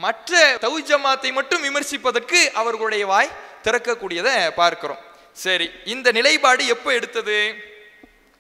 [0.04, 3.32] மற்ற தௌ ஜமாத்தை மட்டும் விமர்சிப்பதற்கு அவர்களுடைய வாய்
[3.64, 5.02] திறக்கக்கூடியதை பார்க்கிறோம்.
[5.34, 7.38] சரி இந்த நிலைப்பாடு எப்போ எடுத்தது?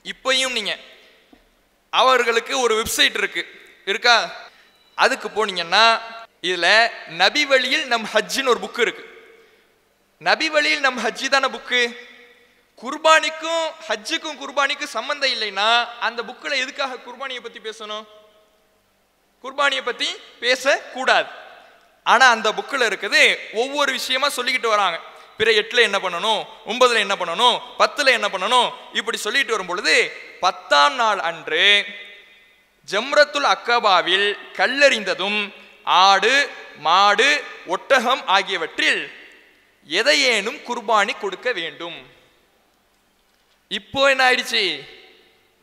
[0.04, 0.74] இப்பையும் நீங்க.
[1.89, 3.44] அவர்களுக்கு ஒரு வெப்சைட் இருக்கு.
[3.86, 4.16] இருக்கா?
[4.96, 5.86] அதுக்கு போனீங்கன்னா
[6.42, 6.68] இதுல
[7.22, 9.04] நபி வழியில் நம் ஹஜ்ஜின்னு ஒரு புக்கு இருக்கு.
[10.18, 11.82] நபி வழியில் நம் ஹஜ்ஜி தானே புக்கு
[12.84, 18.06] குர்பானிக்கும் ஹஜ்ஜுக்கும் குர்பானிக்கும் சம்பந்தம் இல்லைன்னா அந்த புக்கில் எதுக்காக குர்பானியை பற்றி பேசணும்?
[19.44, 20.08] குர்பானியை பற்றி
[20.39, 21.48] பேசக்கூடாது.
[22.12, 23.24] ஆனால் அந்த புக்கில் இருக்குது
[23.62, 24.98] ஒவ்வொரு விஷயமா சொல்லிக்கிட்டு வராங்க.
[25.39, 26.42] பிற எட்டில் என்ன பண்ணணும்?
[26.70, 27.58] ஒன்பதில் என்ன பண்ணணும்?
[27.82, 28.68] பத்தில் என்ன பண்ணணும்?
[29.00, 29.96] இப்படி சொல்லிட்டு வரும் பொழுது
[30.46, 31.68] பத்தாம் நாள் அன்று
[32.88, 34.28] ஜம்ரத்துல் அக்கபாவில்
[34.60, 35.39] கல்லறிந்ததும்
[36.06, 36.34] ஆடு
[36.88, 37.30] மாடு
[37.74, 39.01] ஒட்டகம் ஆகியவற்றில்
[40.00, 41.98] எதையேனும் குர்பானி கொடுக்க வேண்டும்.
[43.80, 44.63] இப்போ என்ன ஆயிடுச்சு?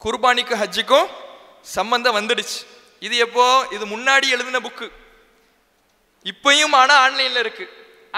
[0.05, 1.09] குர்பானிக்கும் ஹஜ்ஜிக்கும்
[1.77, 2.59] சம்பந்தம் வந்துடுச்சு.
[3.07, 3.45] இது எப்போ?
[3.71, 4.87] இது முன்னாடி எழுதின புக்கு.
[6.31, 7.67] இப்பயும் ஆனால் ஆன்லைனில் இருக்கு.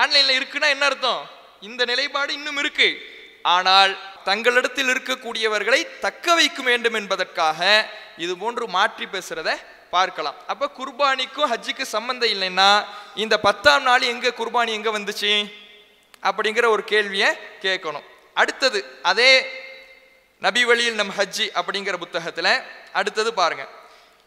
[0.03, 1.23] ஆன்லைனில் இருக்குன்னா என்ன அர்த்தம்?
[1.69, 2.89] இந்த நிலைப்பாடு இன்னும் இருக்கு.
[3.57, 3.93] ஆனால்
[4.29, 7.61] தங்களிடத்தில் இருக்கக்கூடியவர்களை தக்க வைக்க வேண்டும் என்பதற்காக
[8.25, 9.51] இது போன்று மாற்றி பேசுறத
[9.95, 10.37] பார்க்கலாம்.
[10.53, 12.71] அப்ப குர்பானிக்கும் ஹஜ்ஜுக்கு சம்பந்தம் இல்லைன்னா
[13.23, 15.33] இந்த பத்தாம் நாள் எங்க குர்பானி எங்க வந்துச்சு?
[16.29, 17.31] அப்படிங்கிற ஒரு கேள்வியை
[17.65, 18.07] கேட்கணும்.
[18.41, 19.31] அடுத்தது அதே
[20.47, 22.49] நபி வழியில் நம் ஹஜ்ஜி அப்படிங்கிற புத்தகத்துல
[23.01, 23.65] அடுத்தது பாருங்க.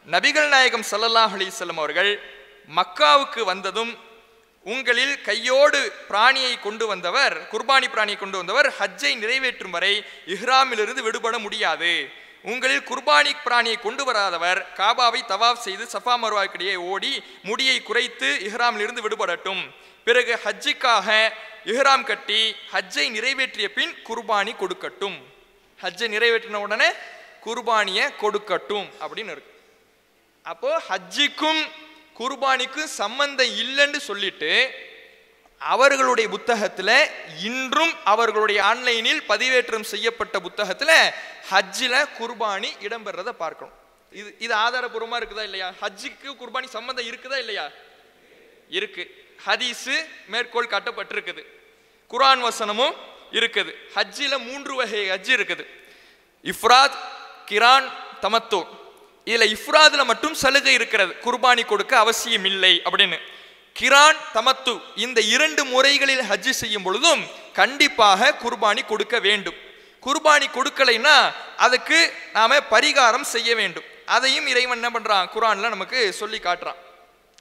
[0.07, 2.11] நபிகள் நாயகம் சல்லல்லாஹ் அலிசல்லம் அவர்கள்
[2.67, 4.09] மக்காவுக்கு வந்ததும்
[4.63, 12.09] உங்களில் கையோடு பிராணியை கொண்டு வந்தவர் குர்பானி பிராணியை கொண்டு வந்தவர் ஹஜ்ஜை நிறைவேற்றும் வரை இஹ்ராமிலிருந்து விடுபட முடியாது.
[12.43, 19.73] உங்களில் குர்பானி பிராணியை கொண்டு வராதவர் காபாவை தவாப் செய்து சஃபா மருவாக்கிடையே ஓடி முடியை குறைத்து இஹ்ராமிலிருந்து விடுபடட்டும்.
[20.03, 21.29] பிறகு ஹஜ்ஜுக்காக
[21.65, 25.17] இஹ்ராம் கட்டி ஹஜ்ஜை நிறைவேற்றிய பின் குர்பானி கொடுக்கட்டும்.
[25.81, 26.89] ஹஜ்ஜை நிறைவேற்றின உடனே
[27.45, 29.59] குர்பானியை கொடுக்கட்டும் அப்படின்னு இருக்கு.
[30.43, 31.67] அப்போ ஹஜ்ஜுக்கும்
[32.19, 34.71] குர்பானிக்கும் சம்பந்தம் இல்லைன்னு சொல்லிட்டு
[35.59, 37.09] அவர்களுடைய புத்தகத்தில்
[37.43, 41.13] இன்றும் அவர்களுடைய ஆன்லைனில் பதிவேற்றம் செய்யப்பட்ட புத்தகத்தில்
[41.51, 43.75] ஹஜ்ஜில் குர்பானி இடம்பெறதை பார்க்கணும்.
[44.11, 45.73] இது இது ஆதாரபூர்வமாக இருக்குதா இல்லையா?
[45.81, 47.69] ஹஜ்ஜுக்கு குர்பானி சம்மந்தம் இருக்குதா இல்லையா?
[48.69, 49.03] இருக்கு.
[49.45, 49.95] ஹதீஸு
[50.27, 51.45] மேற்கோள் காட்டப்பட்டிருக்குது.
[52.09, 52.95] குரான் வசனமும்
[53.31, 53.73] இருக்குது.
[53.95, 55.65] ஹஜ்ஜில் மூன்று வகை ஹஜ் இருக்குது.
[56.43, 56.97] இஃப்ராத்
[57.45, 57.89] கிரான்
[58.21, 58.79] தமத்தோ
[59.27, 61.11] இதில் இஃப்ராதில் மட்டும் சலுகை இருக்கிறது.
[61.25, 63.17] குர்பானி கொடுக்க அவசியம் இல்லை அப்படின்னு.
[63.79, 64.73] கிரான் தமத்து
[65.05, 67.21] இந்த இரண்டு முறைகளில் ஹஜ் செய்யும் பொழுதும்
[67.59, 69.57] கண்டிப்பாக குர்பானி கொடுக்க வேண்டும்.
[70.05, 71.15] குர்பானி கொடுக்கலைன்னா
[71.65, 71.99] அதுக்கு
[72.37, 73.87] நாம் பரிகாரம் செய்ய வேண்டும்.
[74.15, 76.79] அதையும் இறைவன் என்ன பண்ணுறான் குரானில் நமக்கு சொல்லி காட்டுறான்.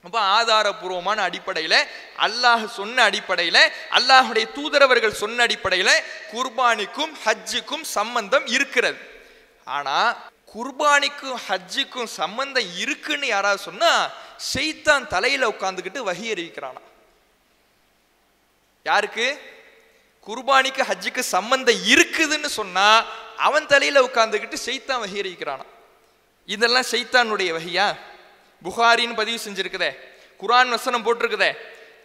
[0.04, 1.78] ரொம்ப ஆதாரபூர்வமான அடிப்படையில்
[2.26, 3.62] அல்லாஹ் சொன்ன அடிப்படையில்
[3.98, 5.94] அல்லாஹுடைய தூதரவர்கள் சொன்ன அடிப்படையில்
[6.32, 8.98] குர்பானிக்கும் ஹஜ்ஜுக்கும் சம்பந்தம் இருக்கிறது.
[9.76, 10.10] ஆனால்
[10.54, 16.80] குர்பானிக்கும் ஹஜ்ஜுக்கும் சம்பந்தம் இருக்குன்னு யாராவது சொன்னா செய்தான் தலையில உட்காந்துக்கிட்டு வகி அறிவிக்கிறானா
[18.84, 19.40] யாருக்கு?
[20.26, 23.04] குர்பானிக்கு ஹஜ்ஜுக்கு சம்பந்தம் இருக்குதுன்னு சொன்னா
[23.36, 25.66] அவன் தலையில உட்காந்துக்கிட்டு செய்தான் வகி அறிவிக்கிறானா
[26.46, 27.98] இதெல்லாம் செய்தானுடைய வகையா?
[28.64, 29.98] புகாரின்னு பதிவு செஞ்சிருக்குதே.
[30.40, 31.54] குரான் வசனம் போட்டிருக்குதே.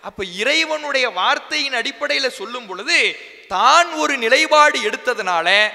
[0.02, 3.16] அப்ப இறைவனுடைய வார்த்தையின் அடிப்படையில் சொல்லும் பொழுது
[3.48, 5.70] தான் ஒரு நிலைப்பாடு எடுத்ததுனால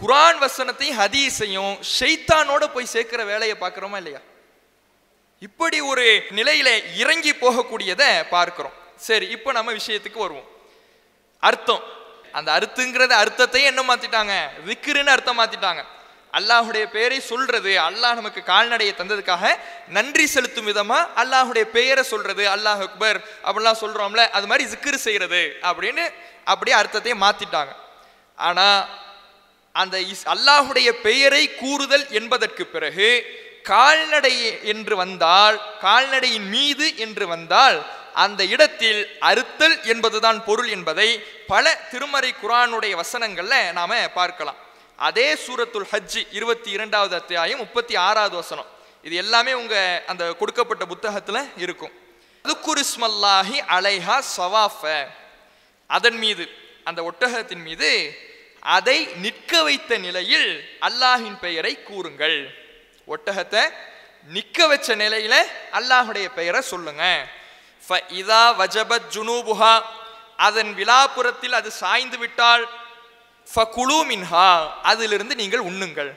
[0.00, 4.20] குரான் வசனத்தையும் ஹதீஸையும் ஷெய்தானோட போய் சேர்க்கிற வேலையை பார்க்குறோமா இல்லையா?
[5.46, 6.04] இப்படி ஒரு
[6.38, 6.68] நிலையில
[7.02, 8.74] இறங்கி போகக்கூடியதை பார்க்கிறோம்.
[9.06, 10.48] சரி இப்போ நம்ம விஷயத்துக்கு வருவோம்.
[11.48, 11.82] அர்த்தம்.
[12.38, 14.34] அந்த அர்த்தங்கிறத அர்த்தத்தையும் என்ன மாத்திட்டாங்க?
[14.68, 15.82] விக்கிருன்னு அர்த்தம் மாத்திட்டாங்க.
[16.38, 19.44] அல்லாஹுடைய பெயரை சொல்றது அல்லாஹ் நமக்கு கால்நடையை தந்ததுக்காக
[19.96, 26.04] நன்றி செலுத்தும் விதமா அல்லாஹுடைய பெயரை சொல்றது அல்லாஹ் அக்பர் அப்படிலாம் சொல்றோம்ல அது மாதிரி ஜிக்ர் செய்யறது அப்படின்னு
[26.52, 27.72] அப்படியே அர்த்தத்தையே மாத்திட்டாங்க.
[28.48, 28.66] ஆனா
[29.78, 33.08] அந்த இஸ்- அல்லாஹுடைய பெயரை கூறுதல் என்பதற்கு பிறகு
[33.62, 37.78] கால்நடை என்று வந்தால் கால்நடையின் மீது என்று வந்தால்
[38.14, 41.08] அந்த இடத்தில் அறுத்தல் என்பதுதான் பொருள் என்பதை
[41.46, 44.56] பல திருமறை குரானுடைய வசனங்கள்ல நாம பார்க்கலாம்.
[44.96, 48.66] அதே சூரத்துல் ஹஜ் இருபத்தி இரண்டாவது அத்தியாயம் முப்பத்தி ஆறாவது வசனம்.
[49.02, 51.92] இது எல்லாமே உங்க அந்த கொடுக்கப்பட்ட புத்தகத்துல இருக்கும்.
[52.44, 55.04] அதுக்குரிஸ்மல்லாஹி அலைஹா சவாஃப.
[55.86, 56.48] அதன் மீது
[56.84, 57.90] அந்த ஒட்டகத்தின் மீது
[58.76, 60.48] அதை நிற்க வைத்த நிலையில்
[60.88, 62.38] அல்லாஹின் பெயரை கூறுங்கள்.
[63.08, 63.62] ஒட்டகத்தை
[64.34, 65.34] நிற்க வச்ச நிலையில
[65.78, 67.04] அல்லாஹுடைய பெயரை சொல்லுங்க.
[68.20, 69.74] இதா வஜபத் ஜுனூபுஹா
[70.46, 72.64] அதன் விழாப்புறத்தில் அது சாய்ந்து விட்டால்
[73.48, 74.48] ஃபகுலு மின்ஹா
[74.90, 76.10] அதிலிருந்து நீங்கள் உண்ணுங்கள்.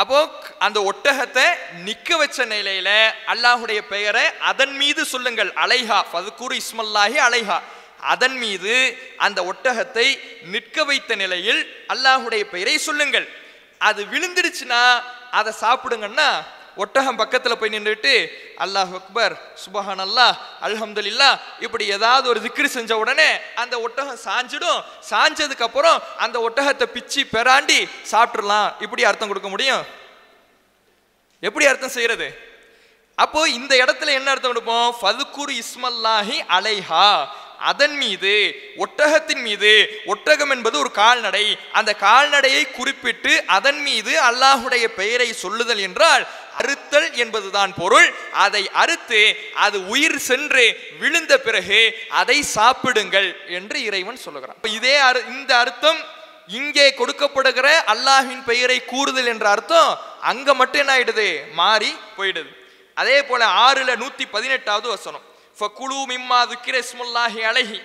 [0.00, 0.18] அப்போ
[0.66, 1.46] அந்த ஒட்டகத்தை
[1.86, 2.88] நிக்க வச்ச நிலையில
[3.32, 5.50] அல்லாஹுடைய பெயரை அதன் மீது சொல்லுங்கள்.
[5.64, 7.58] அலைஹா ஃபதுக்குரு இஸ்மல்லாஹி அலைஹா.
[8.12, 8.74] அதன் மீது
[9.26, 10.06] அந்த ஒட்டகத்தை
[10.52, 11.60] நிற்க வைத்த நிலையில்
[11.92, 13.26] அல்லாஹுடைய பெயரை சொல்லுங்கள்.
[13.88, 14.82] அது விழுந்துடுச்சுன்னா
[15.38, 16.28] அதை சாப்பிடுங்கன்னா
[16.82, 18.14] ஒட்டகம் பக்கத்தில் போய் நின்றுட்டு
[18.64, 20.34] அல்லாஹ் அக்பர் சுபஹான் அல்லாஹ்
[20.66, 21.28] அல்ஹம்துல்லா
[21.66, 23.28] இப்படி ஏதாவது ஒரு திக்ரு செஞ்ச உடனே
[23.62, 24.80] அந்த ஒட்டகம் சாஞ்சிடும்.
[25.10, 27.80] சாஞ்சதுக்கப்புறம் அந்த ஒட்டகத்தை பிச்சு பெறாண்டி
[28.12, 29.84] சாப்பிட்றலாம் இப்படி அர்த்தம் கொடுக்க முடியும்?
[31.42, 32.28] எப்படி அர்த்தம் செய்கிறது
[33.24, 34.88] அப்போ இந்த இடத்துல என்ன அர்த்தம் கொடுப்போம்?
[35.00, 37.08] ஃபதுக்குரு இஸ்மல்லாஹி அலைஹா.
[37.58, 38.32] அதன் மீது
[38.84, 39.70] ஒட்டகத்தின் மீது
[40.06, 41.44] ஒட்டகம் என்பது ஒரு கால்நடை.
[41.72, 46.24] அந்த கால்நடையை குறிப்பிட்டு அதன் மீது அல்லாஹுடைய பெயரை சொல்லுதல் என்றால்
[46.60, 48.08] அறுத்தல் என்பதுதான் பொருள்.
[48.44, 49.22] அதை அறுத்து
[49.66, 50.64] அது உயிர் சென்று
[51.00, 51.80] விழுந்த பிறகு
[52.20, 54.60] அதை சாப்பிடுங்கள் என்று இறைவன் சொல்லுகிறான்.
[54.78, 56.00] இதே அரு இந்த அர்த்தம்
[56.58, 59.90] இங்கே கொடுக்கப்படுகிற அல்லாஹின் பெயரை கூறுதல் என்ற அர்த்தம்
[60.30, 61.28] அங்க மட்டும் என்ன ஆயிடுது
[61.60, 62.50] மாறி போயிடுது.
[62.96, 65.25] அதே போல ஆறுல நூத்தி பதினெட்டாவது வசனம்.
[65.58, 67.78] ஃபக்குலு மிம்மா துக்கிரஸ்முல்லாஹி அழகி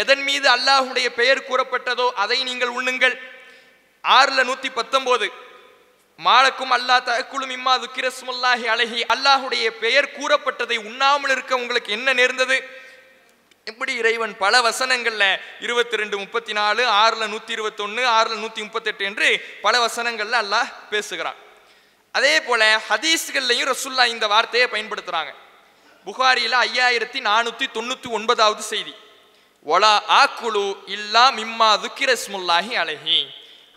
[0.00, 3.16] எதன் மீது அல்லாஹுடைய பெயர் கூறப்பட்டதோ அதை நீங்கள் உண்ணுங்கள்.
[4.04, 5.26] ஆறில் நூற்றி பத்தொம்போது
[6.18, 12.56] மாலக்கும் அல்லாஹ் தகுலும் மிம்மா துக்கிரஸ்முல்லாஹி அழகி அல்லாஹுடைய பெயர் கூறப்பட்டதை உண்ணாமல் இருக்க உங்களுக்கு என்ன நேர்ந்தது?
[13.70, 19.28] இப்படி இறைவன் பல வசனங்களில் இருபத்தி ரெண்டு முப்பத்தி நாலு ஆறில் நூற்றி இருபத்தொன்னு ஆறுல நூற்றி முப்பத்தெட்டு என்று
[19.64, 21.38] பல வசனங்களில் அல்லாஹ் பேசுகிறான்.
[22.14, 25.32] அதே போல ஹதீஸ்கள்லையும் ரசுல்லா இந்த வார்த்தையை பயன்படுத்துகிறாங்க
[26.06, 28.94] புகாரியில் ஐயாயிரத்தி நானூற்றி தொண்ணூற்றி ஒன்பதாவது செய்தி.
[29.62, 33.28] ஒலா ஆக்குலு இல்லா மிம்மா துக்கிரஸ்முல்லாஹி அழகி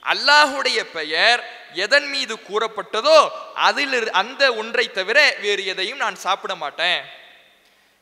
[0.05, 1.41] அல்லாஹுடைய பெயர்
[1.73, 7.05] எதன் மீது கூறப்பட்டதோ அதில் இரு- அந்த ஒன்றை தவிர வேறு எதையும் நான் சாப்பிட மாட்டேன்.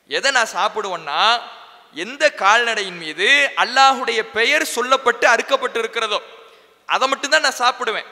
[0.07, 1.41] எதை நான் சாப்பிடுவேன்னா
[1.93, 6.21] எந்த கால்நடையின் மீது அல்லாஹுடைய பெயர் சொல்லப்பட்டு அறுக்கப்பட்டு இருக்கிறதோ
[6.85, 8.05] அதை மட்டும்தான் நான் சாப்பிடுவேன்.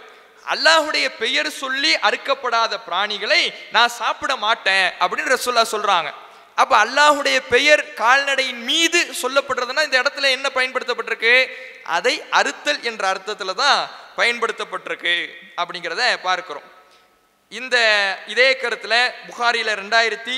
[0.53, 3.41] அல்லாஹுடைய பெயர் சொல்லி அறுக்கப்படாத பிராணிகளை
[3.75, 6.11] நான் சாப்பிட மாட்டேன் அப்படின்னு ரசூல்லா சொல்றாங்க.
[6.61, 11.33] அப்ப அல்லாஹுடைய பெயர் கால்நடையின் மீது சொல்லப்படுறதுன்னா இந்த இடத்துல என்ன பயன்படுத்தப்பட்டிருக்கு?
[11.97, 13.79] அதை அறுத்தல் என்ற அர்த்தத்துல தான்
[14.19, 15.15] பயன்படுத்தப்பட்டிருக்கு
[15.61, 16.67] அப்படிங்கிறத பார்க்கிறோம்.
[17.51, 17.77] இந்த
[18.33, 18.93] இதே கருத்துல
[19.29, 20.37] புகாரியில ரெண்டாயிரத்தி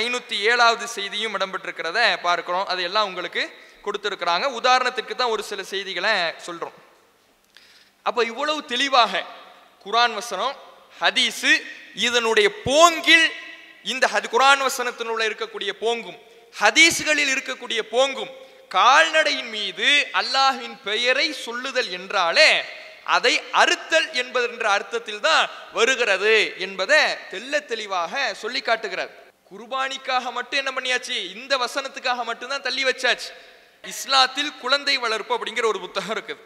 [0.00, 2.66] ஐநூத்தி ஏழாவது செய்தியும் இடம்பெற்றிருக்கிறத பார்க்கிறோம்.
[2.72, 3.42] அது எல்லாம் உங்களுக்கு
[3.86, 4.44] கொடுத்துருக்குறாங்க.
[4.60, 6.12] உதாரணத்துக்கு தான் ஒரு சில செய்திகளை
[6.46, 6.76] சொல்றோம்.
[8.08, 9.24] அப்ப இவ்வளவு தெளிவாக
[9.86, 10.54] குரான் வசனம்
[11.00, 11.52] ஹதீஸு
[12.06, 13.26] இதனுடைய போங்கில்
[13.92, 16.18] இந்த ஹதி குரான் வசனத்தினுள்ள இருக்கக்கூடிய போங்கும்
[16.60, 18.32] ஹதீஸ்களில் இருக்கக்கூடிய போங்கும்
[18.76, 19.88] கால்நடையின் மீது
[20.20, 22.50] அல்லாஹின் பெயரை சொல்லுதல் என்றாலே
[23.16, 25.44] அதை அறுத்தல் என்பது என்ற அர்த்தத்தில் தான்
[25.76, 27.00] வருகிறது என்பதை
[27.32, 29.12] தெள்ள தெளிவாக சொல்லி காட்டுகிறார்.
[29.50, 31.16] குர்பானிக்காக மட்டும் என்ன பண்ணியாச்சு?
[31.36, 33.28] இந்த வசனத்துக்காக மட்டும்தான் தள்ளி வச்சாச்சு.
[33.92, 36.42] இஸ்லாத்தில் குழந்தை வளர்ப்பு அப்படிங்கிற ஒரு புத்தகம் இருக்குது.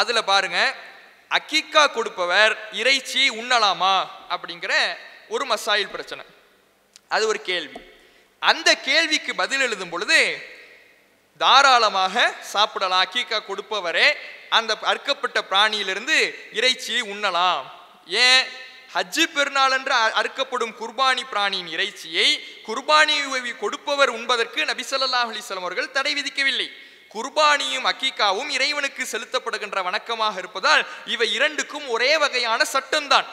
[0.00, 0.74] அதில் பாருங்கள்
[1.32, 4.96] அக்கிக்கா கொடுப்பவர் இறைச்சி உண்ணலாமா அப்படிங்கிற
[5.28, 6.24] ஒரு மசாயில் பிரச்சனை.
[7.08, 7.80] அது ஒரு கேள்வி.
[8.40, 10.42] அந்த கேள்விக்கு பதில் எழுதும் பொழுது
[11.38, 13.04] தாராளமாக சாப்பிடலாம்.
[13.04, 14.14] அக்கீக்கா கொடுப்பவரே
[14.48, 17.62] அந்த அறுக்கப்பட்ட பிராணியிலிருந்து இறைச்சியை உண்ணலாம்.
[18.06, 18.44] ஏன்?
[18.94, 26.14] ஹஜ்ஜு பெருநாள் என்று அ- அறுக்கப்படும் குர்பானி பிராணியின் இறைச்சியை குர்பானி கொடுப்பவர் உண்பதற்கு நபிசல்லா ஸல்லல்லாஹு அவர்கள் தடை
[26.14, 26.72] விதிக்கவில்லை.
[27.14, 33.24] குர்பானியும் அக்கீக்காவும் இறைவனுக்கு செலுத்தப்படுகின்ற வணக்கமாக இருப்பதால் இவை இரண்டுக்கும் ஒரே வகையான சட்டம்தான்.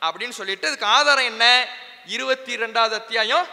[0.00, 1.68] அப்படின்னு சொல்லிட்டு அதுக்கு ஆதாரம் என்ன?
[2.06, 3.46] இருபத்தி ரெண்டாவது அத்தியாயம்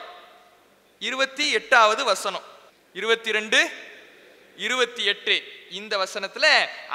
[0.99, 2.43] இருபத்தி எட்டாவது வசனம்.
[2.93, 3.71] இருபத்தி ரெண்டு
[4.57, 5.43] இருபத்தி எட்டு.
[5.69, 6.45] இந்த வசனத்துல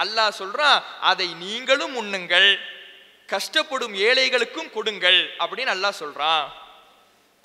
[0.02, 2.58] அல்லாஹ் சொல்றான் அதை நீங்களும் உண்ணுங்கள்
[3.26, 6.44] கஷ்டப்படும் ஏழைகளுக்கும் கொடுங்கள் அப்படின்னு அல்லாஹ் சொல்றான்.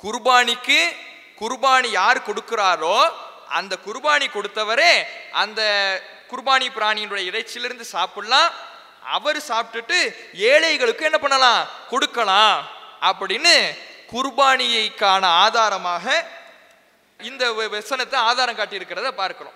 [0.03, 0.79] குர்பானிக்கு
[1.39, 5.61] குர்பானி யார் கொடுக்கிறாரோ அந்த குர்பானி கொடுத்தவரே அந்த
[6.29, 8.51] குர்பானி பிராணியினுடைய இறைச்சியிலிருந்து சாப்பிடலாம்.
[9.03, 11.67] அவர் சாப்பிட்டுட்டு ஏழைகளுக்கு என்ன பண்ணலாம்?
[11.89, 12.67] கொடுக்கலாம்.
[13.01, 13.77] அப்படின்னு
[14.13, 16.27] குர்பானியைக்கான ஆதாரமாக
[17.17, 19.53] இந்த வ- வசனத்தை ஆதாரம் காட்டியிருக்கிறத பார்க்கிறோம்.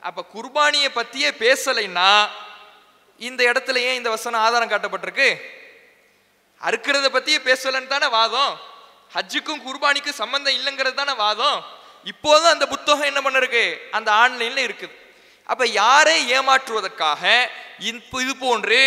[0.00, 2.28] அப்போ குர்பானியை பற்றியே பேசலைன்னா
[3.18, 5.40] இந்த இடத்துல ஏன் இந்த வசனம் ஆதாரம் காட்டப்பட்டிருக்கு?
[6.64, 8.60] அறுக்கிறத பற்றியே பேசலைன்னு தானே வாதம்.
[9.14, 11.76] ஹஜ்ஜுக்கும் குர்பானிக்கும் சம்மந்தம் இல்லைங்கிறது தானே வாதம்.
[12.12, 13.64] இப்போதும் அந்த புத்தகம் என்ன பண்ணிருக்கு?
[13.96, 14.96] அந்த ஆன்லைன்ல இருக்குது.
[15.52, 17.22] அப்ப யாரை ஏமாற்றுவதற்காக
[17.88, 18.80] இது போன்று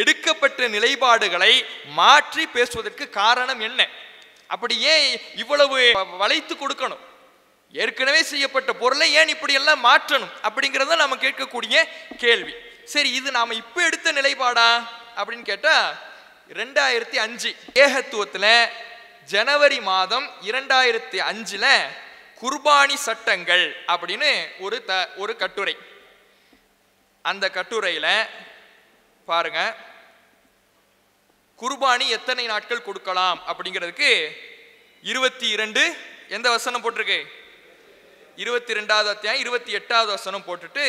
[0.00, 1.52] எடுக்கப்பட்ட நிலைப்பாடுகளை
[1.98, 3.80] மாற்றி பேசுவதற்கு காரணம் என்ன?
[4.54, 5.06] அப்படி ஏன்
[5.42, 5.76] இவ்வளவு
[6.22, 7.02] வளைத்து கொடுக்கணும்?
[7.82, 10.32] ஏற்கனவே செய்யப்பட்ட பொருளை ஏன் இப்படி எல்லாம் மாற்றணும்?
[10.48, 11.76] அப்படிங்கிறத நம்ம கேட்கக்கூடிய
[12.24, 12.54] கேள்வி.
[12.92, 14.68] சரி இது நாம இப்போ எடுத்த நிலைப்பாடா?
[15.18, 15.76] அப்படின்னு கேட்டா
[16.60, 17.50] ரெண்டாயிரத்தி அஞ்சு
[17.84, 18.52] ஏகத்துவத்தில்
[19.32, 21.72] ஜனவரி மாதம் இரண்டாயிரத்தி அஞ்சில்
[22.40, 24.30] குர்பானி சட்டங்கள் அப்படின்னு
[24.64, 25.74] ஒரு த ஒரு கட்டுரை.
[27.22, 28.12] அந்த கட்டுரையில்
[29.28, 29.76] பாருங்க.
[31.62, 34.10] குர்பானி எத்தனை நாட்கள் கொடுக்கலாம் அப்படிங்கிறதுக்கு
[35.02, 35.82] இருபத்தி இரண்டு
[36.36, 37.18] எந்த வசனம் போட்டிருக்கு?
[38.36, 40.86] இருபத்தி ரெண்டாவது அத்தியாயம் இருபத்தி எட்டாவது வசனம் போட்டுட்டு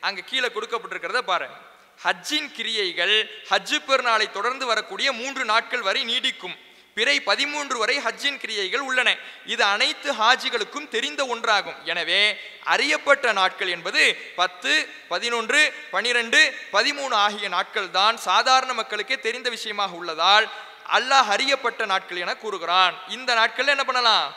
[0.00, 1.56] அங்கே கீழே கொடுக்கப்பட்டிருக்கிறத பாருங்க
[2.04, 3.16] ஹஜ்ஜின் கிரியைகள்
[3.50, 6.56] ஹஜ்ஜு பெருநாளை தொடர்ந்து வரக்கூடிய மூன்று நாட்கள் வரை நீடிக்கும்.
[6.94, 9.16] பிறை பதிமூன்று வரை ஹஜ்ஜின் கிரியைகள் உள்ளன.
[9.46, 11.78] இது அனைத்து ஹாஜிகளுக்கும் தெரிந்த ஒன்றாகும்.
[11.84, 12.20] எனவே
[12.64, 14.02] அறியப்பட்ட நாட்கள் என்பது
[14.36, 20.48] பத்து பதினொன்று பனிரெண்டு பதிமூணு ஆகிய நாட்கள் தான் சாதாரண மக்களுக்கே தெரிந்த விஷயமாக உள்ளதால்
[20.96, 22.94] அல்லாஹ் அறியப்பட்ட நாட்கள் என கூறுகிறான்.
[23.08, 24.34] இந்த நாட்களில் என்ன பண்ணலாம்?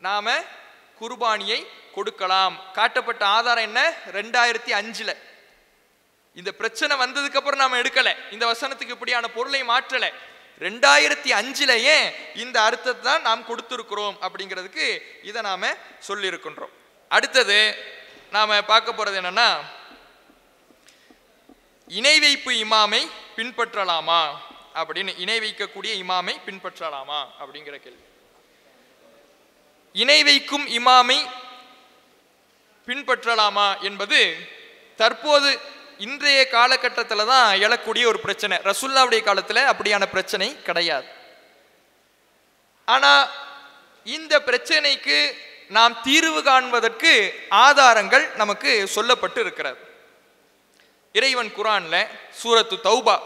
[0.00, 0.44] நாம
[1.00, 2.54] குர்பானியை கொடுக்கலாம்.
[2.72, 3.80] காட்டப்பட்ட ஆதாரம் என்ன?
[4.12, 5.16] ரெண்டாயிரத்தி அஞ்சுல.
[6.34, 8.16] இந்த பிரச்சனை வந்ததுக்கு அப்புறம் நாம எடுக்கல.
[8.30, 10.12] இந்த வசனத்துக்கு இப்படியான பொருளை மாற்றலை.
[10.58, 15.74] ரெண்டாயிரத்தி அஞ்சுலயே இந்த அர்த்தத்தை தான் நாம் கொடுத்துருக்குறோம் அப்படிங்கிறதுக்கு இதை நாம
[16.08, 16.72] சொல்லியிருக்கின்றோம்.
[17.08, 17.76] அடுத்தது
[18.30, 19.56] நாம பார்க்க போறது என்னன்னா
[21.88, 24.30] இணை வைப்பு இமாமை பின்பற்றலாமா?
[24.74, 27.26] அப்படின்னு இணை வைக்கக்கூடிய இமாமை பின்பற்றலாமா?
[27.40, 28.02] அப்படிங்கிற கேள்வி.
[29.92, 31.28] இணை வைக்கும் இமாமை
[32.86, 34.36] பின்பற்றலாமா என்பது
[34.96, 35.60] தற்போது
[36.06, 38.56] இன்றைய காலகட்டத்தில் தான் எழக்கூடிய ஒரு பிரச்சனை.
[38.68, 41.08] ரசுல்லாவுடைய காலத்தில் அப்படியான பிரச்சனை கிடையாது.
[42.94, 43.24] ஆனால்
[44.16, 45.18] இந்த பிரச்சனைக்கு
[45.76, 47.12] நாம் தீர்வு காண்பதற்கு
[47.48, 49.80] ஆதாரங்கள் நமக்கு சொல்லப்பட்டு இருக்கிறது.
[51.12, 51.96] இறைவன் குரான்ல
[52.40, 53.16] சூரத்து தௌபா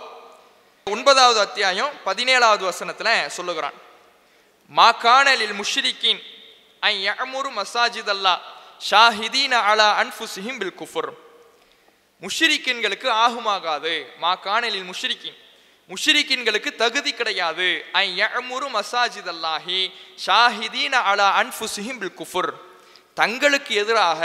[0.87, 3.77] ஒன்பதாவது அத்தியாயம் பதினேழாவது வசனத்தில் சொல்லுகிறான்.
[4.79, 6.21] மா காணலில் முஷ்ரிக்கின்
[6.81, 8.35] ஐ யமுரு மசாஜித் அல்லா
[8.91, 11.11] ஷாஹிதீன் அலா அன்ஃபுசிஹிம் பில் குஃபுர்.
[12.23, 13.95] முஷ்ரிக்கின்களுக்கு ஆகுமாகாது.
[14.23, 15.39] மா காணலில் முஷ்ரிக்கின்.
[15.91, 17.69] முஷ்ரிக்கின்களுக்கு தகுதி கிடையாது.
[17.93, 19.81] ஐ யமுரு மசாஜித் அல்லாஹி
[20.27, 22.53] ஷாஹிதீன அலா அன்ஃபுசிஹிம் பில் குஃபுர்.
[23.21, 24.23] தங்களுக்கு எதிராக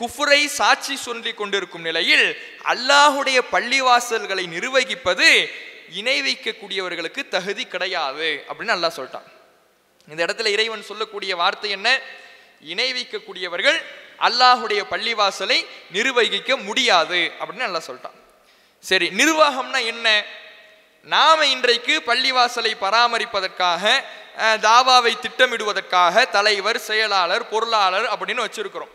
[0.00, 2.26] குஃபுரை சாட்சி சொல்லி கொண்டிருக்கும் நிலையில்
[2.72, 5.28] அல்லாஹுடைய பள்ளிவாசல்களை நிர்வகிப்பது
[6.00, 9.28] இணை வைக்கக்கூடியவர்களுக்கு தகுதி கிடையாது அப்படின்னு அல்லாஹ் சொல்லிட்டான்.
[10.08, 11.88] இந்த இடத்துல இறைவன் சொல்லக்கூடிய வார்த்தை என்ன?
[12.72, 13.78] இணை வைக்கக்கூடியவர்கள்
[14.20, 15.58] அல்லாஹுடைய பள்ளிவாசலை
[15.92, 18.18] நிர்வகிக்க முடியாது அப்படின்னு நல்லா சொல்லிட்டான்.
[18.84, 20.24] சரி நிர்வாகம்னா என்ன?
[21.04, 24.04] நாம இன்றைக்கு பள்ளிவாசலை பராமரிப்பதற்காக
[24.66, 28.92] தாவாவை திட்டமிடுவதற்காக தலைவர் செயலாளர் பொருளாளர் அப்படின்னு வச்சிருக்கிறோம்.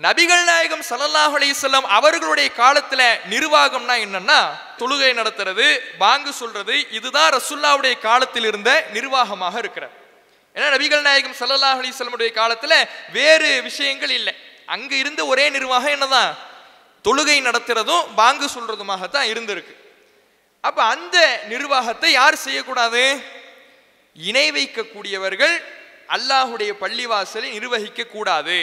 [0.00, 3.02] நபிகள் நாயகம் ஸல்லல்லாஹு அலைஹி அவர்களுடைய காலத்துல
[3.34, 4.38] நிர்வாகம்னா என்னன்னா
[4.78, 5.66] தொழுகை நடத்துறது
[5.98, 9.94] பாங்கு சொல்றது இதுதான் ரசுல்லாவுடைய காலத்தில் இருந்த நிர்வாகமாக இருக்கிறது.
[10.56, 12.76] ஏன்னா நபிகள் நாயகம் ஸல்லல்லாஹு அலைஹி காலத்தில்
[13.18, 14.34] வேறு விஷயங்கள் இல்லை.
[14.74, 16.32] அங்கே இருந்த ஒரே நிர்வாகம் என்னதான்?
[17.04, 19.74] தொழுகை நடத்துறதும் பாங்கு சொல்றதுமாகத்தான் இருந்திருக்கு.
[20.68, 21.16] அப்போ அந்த
[21.52, 23.02] நிர்வாகத்தை யார் செய்யக்கூடாது?
[24.16, 25.54] இணை வைக்கக்கூடியவர்கள்
[26.16, 28.58] அல்லாஹுடைய பள்ளிவாசலை நிர்வகிக்க கூடாது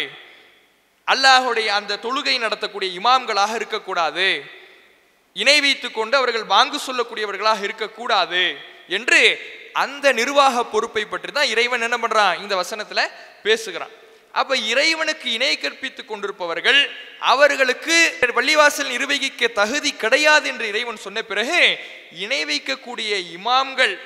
[1.08, 4.28] அல்லாஹுடைய அந்த தொழுகை நடத்தக்கூடிய இமாம்களாக இருக்கக்கூடாது.
[5.36, 8.44] இணை வைத்துக்கொண்டு அவர்கள் வாங்கு சொல்லக்கூடியவர்களாக இருக்கக்கூடாது
[8.98, 9.22] என்று
[9.74, 13.10] அந்த நிர்வாக பொறுப்பை பற்றி தான் இறைவன் என்ன பண்ணுறான் இந்த வசனத்தில்
[13.44, 13.90] பேசுகிறான்.
[14.32, 21.78] அப்போ இறைவனுக்கு இணை கற்பித்துக் கொண்டிருப்பவர்கள் அவர்களுக்கு பள்ளிவாசல் நிர்வகிக்க தகுதி கிடையாது என்று இறைவன் சொன்ன பிறகு
[22.16, 23.98] இணை வைக்கக்கூடிய இமாம்கள்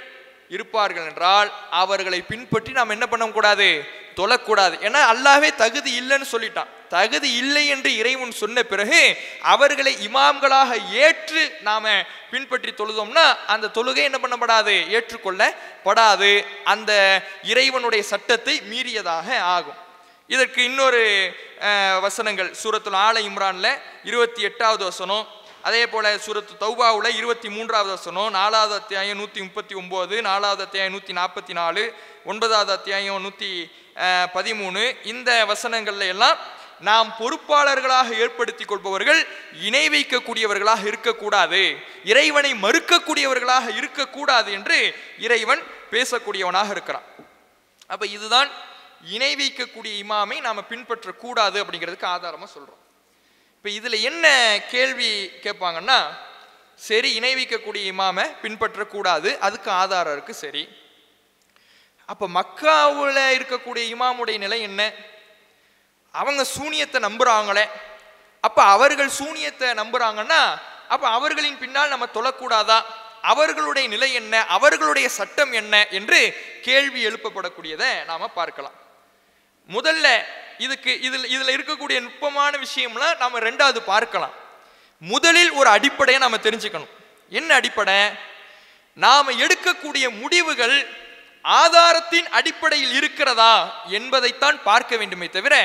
[0.49, 1.49] இருப்பார்கள் என்றால்
[1.81, 3.67] அவர்களை பின்பற்றி நாம் என்ன பண்ணக்கூடாது
[4.19, 4.75] தொழக்கூடாது.
[4.87, 6.69] ஏன்னா அல்லாவே தகுதி இல்லைன்னு சொல்லிட்டான்.
[6.89, 8.99] தகுதி இல்லை என்று இறைவன் சொன்ன பிறகு
[9.53, 11.93] அவர்களை இமாம்களாக ஏற்று நாம
[12.31, 14.75] பின்பற்றி தொழுதோம்னா அந்த தொழுகை என்ன பண்ணப்படாது?
[14.97, 16.31] ஏற்றுக்கொள்ளப்படாது.
[16.73, 16.91] அந்த
[17.43, 19.79] இறைவனுடைய சட்டத்தை மீறியதாக ஆகும்.
[20.27, 21.01] இதற்கு இன்னொரு
[22.05, 22.51] வசனங்கள்.
[22.61, 23.67] சூரத்துல் ஆல இம்ரான்ல
[24.03, 25.25] இருபத்தி எட்டாவது வசனம்.
[25.67, 31.13] அதே போல சுரத்து தௌபாவில் இருபத்தி மூன்றாவது வசனம் நாலாவது அத்தியாயம் நூற்றி முப்பத்தி ஒம்பது நாலாவது அத்தியாயம் நூற்றி
[31.19, 31.83] நாற்பத்தி நாலு
[32.31, 33.49] ஒன்பதாவது அத்தியாயம் நூற்றி
[34.35, 34.83] பதிமூணு.
[35.11, 36.37] இந்த வசனங்கள்ல எல்லாம்
[36.89, 39.21] நாம் பொறுப்பாளர்களாக ஏற்படுத்திக் கொள்பவர்கள்
[39.67, 41.63] இணை வைக்கக்கூடியவர்களாக இருக்கக்கூடாது
[42.11, 44.79] இறைவனை மறுக்கக்கூடியவர்களாக இருக்கக்கூடாது என்று
[45.27, 47.09] இறைவன் பேசக்கூடியவனாக இருக்கிறான்.
[47.93, 48.49] அப்போ இதுதான்
[49.15, 52.81] இணை வைக்கக்கூடிய இமாமை நாம் பின்பற்றக்கூடாது அப்படிங்கிறதுக்கு ஆதாரமாக சொல்கிறோம்
[53.65, 54.25] இப்போ இதில் என்ன
[54.71, 56.07] கேள்வி கேட்பாங்கன்னா
[56.75, 60.69] சரி இணைவிக்கக்கூடிய இமாமை பின்பற்றக்கூடாது அதுக்கு ஆதாரம் இருக்கு சரி.
[62.05, 64.93] அப்போ மக்காவில் இருக்கக்கூடிய இமாமுடைய நிலை என்ன?
[66.11, 67.65] அவங்க சூனியத்தை நம்புகிறாங்களே
[68.39, 72.83] அப்போ அவர்கள் சூனியத்தை நம்புகிறாங்கன்னா அப்போ அவர்களின் பின்னால் நம்ம தொழக்கூடாதா?
[73.21, 74.45] அவர்களுடைய நிலை என்ன?
[74.45, 75.87] அவர்களுடைய சட்டம் என்ன?
[75.87, 76.19] என்று
[76.61, 78.73] கேள்வி எழுப்பப்படக்கூடியதை நாம் பார்க்கலாம்.
[79.69, 80.25] முதல்ல
[80.57, 84.33] இதுக்கு இதில் இதில் இருக்கக்கூடிய நுட்பமான விஷயம்லாம் நம்ம ரெண்டாவது பார்க்கலாம்.
[85.01, 86.93] முதலில் ஒரு அடிப்படையை நம்ம தெரிஞ்சுக்கணும்.
[87.29, 87.97] என்ன அடிப்படை?
[88.93, 90.77] நாம் எடுக்கக்கூடிய முடிவுகள்
[91.45, 95.55] ஆதாரத்தின் அடிப்படையில் இருக்கிறதா என்பதைத்தான் பார்க்க வேண்டுமே தவிர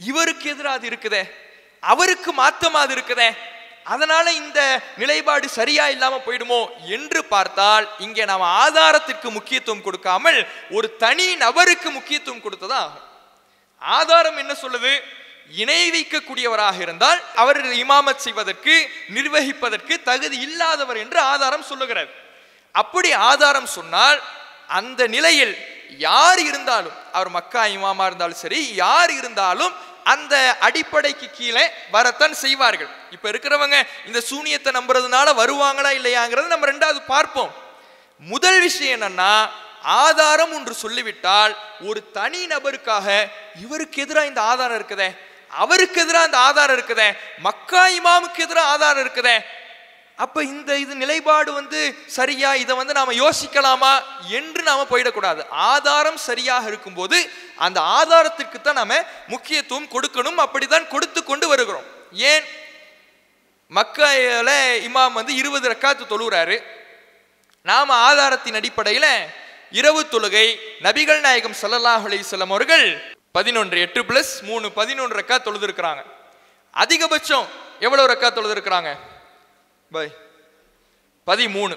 [0.00, 1.22] இவருக்கு எதிராக அது இருக்குதே
[1.82, 3.28] அவருக்கு மாத்தமா அது இருக்குதே
[3.84, 11.36] அதனால இந்த நிலைப்பாடு சரியா இல்லாம போயிடுமோ என்று பார்த்தால் இங்கே நாம் ஆதாரத்திற்கு முக்கியத்துவம் கொடுக்காமல் ஒரு தனி
[11.36, 12.80] நபருக்கு முக்கியத்துவம் கொடுத்ததா?
[12.86, 13.07] ஆகும்
[13.78, 15.00] ஆதாரம் என்ன சொல்லுது?
[15.50, 18.74] இணை வைக்கக்கூடியவராக இருந்தால் அவர் இமாமத் செய்வதற்கு
[19.14, 22.10] நிர்வகிப்பதற்கு தகுதி இல்லாதவர் என்று ஆதாரம் சொல்லுகிறார்.
[22.72, 24.22] அப்படி ஆதாரம் சொன்னால்
[24.66, 25.54] அந்த நிலையில்
[25.98, 29.72] யார் இருந்தாலும் அவர் மக்கா இமாமா இருந்தாலும் சரி யார் இருந்தாலும்
[30.04, 32.90] அந்த அடிப்படைக்கு கீழே வரத்தான் செய்வார்கள்.
[33.10, 37.54] இப்ப இருக்கிறவங்க இந்த சூனியத்தை நம்புறதுனால வருவாங்களா இல்லையாங்கிறது நம்ம ரெண்டாவது பார்ப்போம்.
[38.18, 39.32] முதல் விஷயம் என்னன்னா
[39.82, 43.28] ஆதாரம் ஒன்று சொல்லிவிட்டால் ஒரு தனி நபருக்காக
[43.60, 45.16] இவருக்கு எதிராக இந்த ஆதாரம் இருக்குதே?
[45.48, 47.16] அவருக்கு எதிராக இந்த ஆதாரம் இருக்குதே?
[47.38, 49.40] மக்கா இமாமுக்கு எதிராக ஆதாரம் இருக்குதே?
[50.16, 52.54] அப்போ இந்த இது நிலைப்பாடு வந்து சரியா?
[52.54, 54.02] இதை வந்து நாம் யோசிக்கலாமா?
[54.28, 55.48] என்று நாம் போயிடக்கூடாது.
[55.48, 60.34] ஆதாரம் சரியாக இருக்கும்போது அந்த ஆதாரத்திற்கு தான் நாம் முக்கியத்துவம் கொடுக்கணும்.
[60.34, 61.84] அப்படி தான் கொடுத்து கொண்டு வருகிறோம்.
[62.12, 62.44] ஏன்?
[63.74, 64.50] மக்கையில
[64.88, 66.62] இமாம் வந்து இருபது ரக்காத்து தொழுகிறாரு.
[67.62, 69.28] நாம் ஆதாரத்தின் அடிப்படையில்
[69.72, 70.46] இரவு தொழுகை
[70.86, 72.86] நபிகள் நாயகம் சல்லல்லாஹ் அலிசல்லம் அவர்கள்
[73.36, 76.02] பதினொன்று எட்டு பிளஸ் மூணு பதினொன்று ரக்கா தொழுதுருக்கிறாங்க.
[76.74, 77.46] அதிகபட்சம்
[77.86, 78.90] எவ்வளோ ரக்கா தொழுதுருக்குறாங்க?
[79.90, 80.06] பை
[81.26, 81.74] பதிமூணு.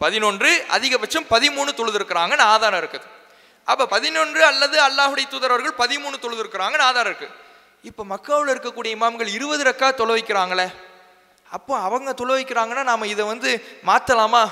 [0.00, 3.06] பதினொன்று அதிகபட்சம் பதிமூணு தொழுதுருக்குறாங்கன்னு ஆதாரம் இருக்குது.
[3.68, 7.34] அப்போ பதினொன்று அல்லது அல்லாஹுடைய தூதர் அவர்கள் பதிமூணு தொழுதுருக்குறாங்கன்னு ஆதாரம் இருக்குது
[7.84, 10.66] இப்போ மக்காவில் இருக்கக்கூடிய இமாம்கள் இருபது ரக்கா தொலை வைக்கிறாங்களே
[11.50, 13.50] அப்போ அவங்க தொலை வைக்கிறாங்கன்னா நாம் இதை வந்து
[13.88, 14.42] மாற்றலாமா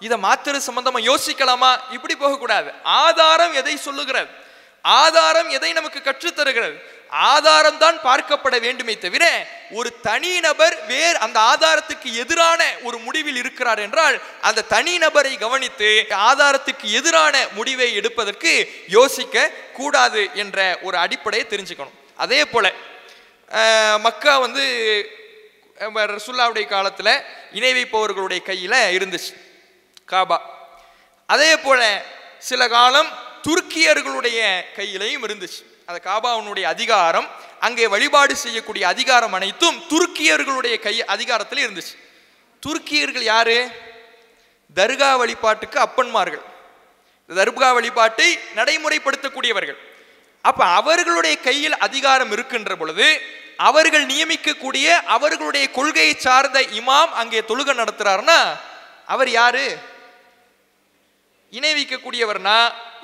[0.00, 1.70] இதை மாத்திர சம்பந்தமா யோசிக்கலாமா?
[1.90, 2.72] இப்படி போகக்கூடாது.
[2.82, 4.42] ஆதாரம் எதை சொல்லுகிறது?
[4.82, 9.24] ஆதாரம் எதை நமக்கு கற்றுத் தருகிறது ஆதாரம் தான் பார்க்கப்பட வேண்டுமே தவிர
[9.70, 16.06] ஒரு தனி நபர் வேறு அந்த ஆதாரத்துக்கு எதிரான ஒரு முடிவில் இருக்கிறார் என்றால் அந்த தனி நபரை கவனித்து
[16.10, 21.96] ஆதாரத்துக்கு எதிரான முடிவை எடுப்பதற்கு யோசிக்க கூடாது என்ற ஒரு அடிப்படையை தெரிஞ்சுக்கணும்.
[22.16, 22.72] அதே போல
[23.98, 24.64] மக்கா வந்து
[25.78, 29.43] ரசுல்லாவுடைய காலத்தில் இணை வைப்பவர்களுடைய கையில் இருந்துச்சு.
[30.10, 30.38] காபா.
[31.26, 32.02] அதே போல
[32.38, 33.08] சில காலம்
[33.48, 35.62] துருக்கியர்களுடைய கையிலையும் இருந்துச்சு.
[35.86, 37.28] அந்த காபாவுனுடைய அதிகாரம்
[37.60, 41.94] அங்கே வழிபாடு செய்யக்கூடிய அதிகாரம் அனைத்தும் துருக்கியர்களுடைய கை அதிகாரத்தில் இருந்துச்சு.
[42.66, 43.68] துருக்கியர்கள் யாரு?
[44.74, 46.44] தர்கா வழிபாட்டுக்கு அப்பன்மார்கள்.
[47.28, 49.76] தர்கா வழிபாட்டை நடைமுறைப்படுத்தக்கூடியவர்கள்.
[50.40, 53.20] அப்ப அவர்களுடைய கையில் அதிகாரம் இருக்கின்ற பொழுது
[53.56, 58.60] அவர்கள் நியமிக்கக்கூடிய அவர்களுடைய கொள்கையை சார்ந்த இமாம் அங்கே தொழுகை நடத்துறாருன்னா
[59.06, 59.92] அவர் யாரு?
[61.56, 62.58] இணை வைக்கக்கூடியவர்னா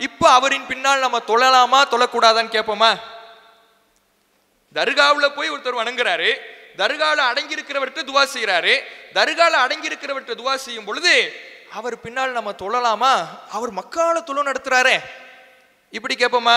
[0.07, 2.91] இப்போ அவரின் பின்னால் நம்ம தொழலாமா தொழக்கூடாதான்னு கேட்போமா
[4.79, 6.31] தர்காவில் போய் ஒருத்தர் வணங்குறாரு
[6.81, 8.75] தர்காவில் அடங்கி இருக்கிறவர்கிட்ட துவா செய்கிறாரு
[9.17, 11.15] தர்காவில் அடங்கி இருக்கிறவர்கிட்ட துவா செய்யும் பொழுது
[11.79, 13.13] அவர் பின்னால் நம்ம தொழலாமா?
[13.57, 14.97] அவர் மக்கால தொழு நடத்துகிறாரே
[15.97, 16.57] இப்படி கேட்போமா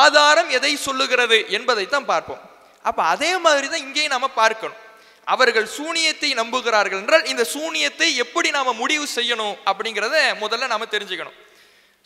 [0.00, 2.42] ஆதாரம் எதை சொல்லுகிறது என்பதைத்தான் பார்ப்போம்.
[2.88, 4.80] அப்போ அதே மாதிரி தான் இங்கேயும் நம்ம பார்க்கணும்.
[5.32, 11.38] அவர்கள் சூனியத்தை நம்புகிறார்கள் என்றால் இந்த சூனியத்தை எப்படி நாம் முடிவு செய்யணும் அப்படிங்கிறத முதல்ல நாம் தெரிஞ்சுக்கணும்.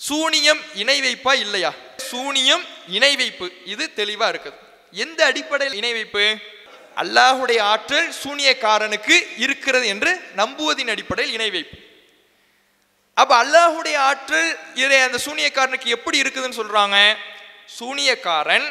[0.00, 1.70] சூனியம் இணை வைப்பா இல்லையா?
[2.10, 2.64] சூனியம்
[2.96, 4.58] இணை வைப்பு இது தெளிவாக இருக்குது.
[5.04, 6.24] எந்த அடிப்படையில் இணை வைப்பு?
[7.02, 11.76] அல்லாஹுடைய ஆற்றல் சூனியக்காரனுக்கு இருக்கிறது என்று நம்புவதின் அடிப்படையில் இணை வைப்பு.
[13.16, 14.50] அப்ப அல்லாஹுடைய ஆற்றல்
[14.82, 16.96] இதை அந்த சூனியக்காரனுக்கு எப்படி இருக்குதுன்னு சொல்றாங்க?
[17.78, 18.66] சூனியக்காரன்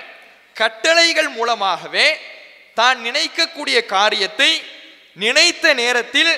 [0.55, 2.07] கட்டளைகள் மூலமாகவே
[2.79, 4.51] தான் நினைக்கக்கூடிய காரியத்தை
[5.23, 6.31] நினைத்த நேரத்தில்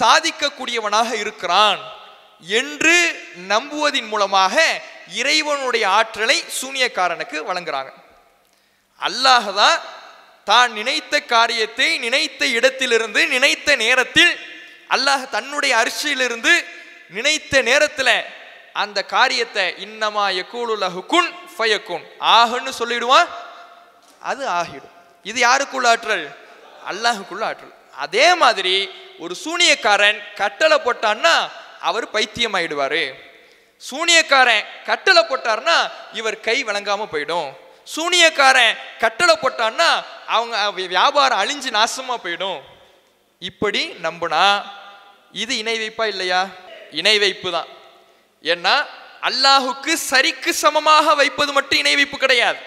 [0.00, 1.80] சாதிக்கக்கூடியவனாக இருக்கிறான்
[2.60, 2.96] என்று
[3.52, 4.54] நம்புவதின் மூலமாக
[5.20, 7.90] இறைவனுடைய ஆற்றலை சூனியக்காரனுக்கு வழங்குறாங்க.
[9.00, 9.78] அல்லாஹ் தான்
[10.46, 14.32] தான் நினைத்த காரியத்தை நினைத்த இடத்திலிருந்து நினைத்த நேரத்தில்
[14.94, 16.52] அல்லாஹ் தன்னுடைய அரிசியிலிருந்து
[17.16, 18.14] நினைத்த நேரத்தில்
[18.82, 20.74] அந்த காரியத்தை இன்னமா யக்கூலு
[21.12, 22.06] குன் ஃபயக்குன்
[22.38, 23.28] ஆகுன்னு சொல்லிடுவான்
[24.30, 24.95] அது ஆகிடும்.
[25.30, 26.26] இது யாருக்குள்ள ஆற்றல்?
[26.90, 27.74] அல்லாஹுக்குள்ள ஆற்றல்.
[28.04, 28.74] அதே மாதிரி
[29.24, 31.34] ஒரு சூனியக்காரன் கட்டளை போட்டான்னா
[31.88, 33.04] அவர் பைத்தியம் ஆயிடுவாரு
[33.82, 35.76] சூனியக்காரன் கட்டளை போட்டார்னா
[36.18, 37.48] இவர் கை வழங்காம போயிடும்.
[37.94, 39.88] சூனியக்காரன் கட்டளை போட்டான்னா
[40.34, 40.56] அவங்க
[40.94, 42.60] வியாபாரம் அழிஞ்சு நாசமா போயிடும்.
[43.48, 44.44] இப்படி நம்பினா
[45.42, 46.40] இது இணை வைப்பா இல்லையா?
[47.00, 47.68] இணை வைப்பு தான்.
[48.52, 48.74] ஏன்னா
[49.28, 52.60] அல்லாஹுக்கு சரிக்கு சமமாக வைப்பது மட்டும் இணை வைப்பு கிடையாது.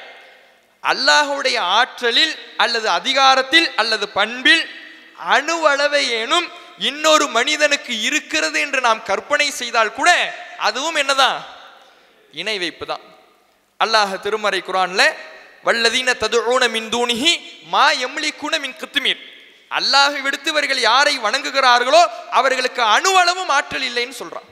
[0.84, 4.63] அல்லாஹுடைய ஆற்றலில் அல்லது அதிகாரத்தில் அல்லது பண்பில்
[5.34, 6.47] அணுவளவை ஏனும்
[6.82, 10.09] இன்னொரு மனிதனுக்கு இருக்கிறது என்று நாம் கற்பனை செய்தால் கூட
[10.59, 11.39] அதுவும் என்னதான்?
[12.34, 13.03] இணை வைப்பு தான்
[13.80, 15.01] அல்லாஹ் திருமறை குரான்ல
[15.65, 17.34] வல்லதீன ததுஊன மின் தூணிஹி
[17.69, 19.21] மா எம்லிக்குன மின் கித்துமீர்
[19.71, 22.01] அல்லாஹை விடுத்து இவர்கள் யாரை வணங்குகிறார்களோ
[22.32, 24.47] அவர்களுக்கு அணுவளவும் ஆற்றல் இல்லைன்னு சொல்றான்.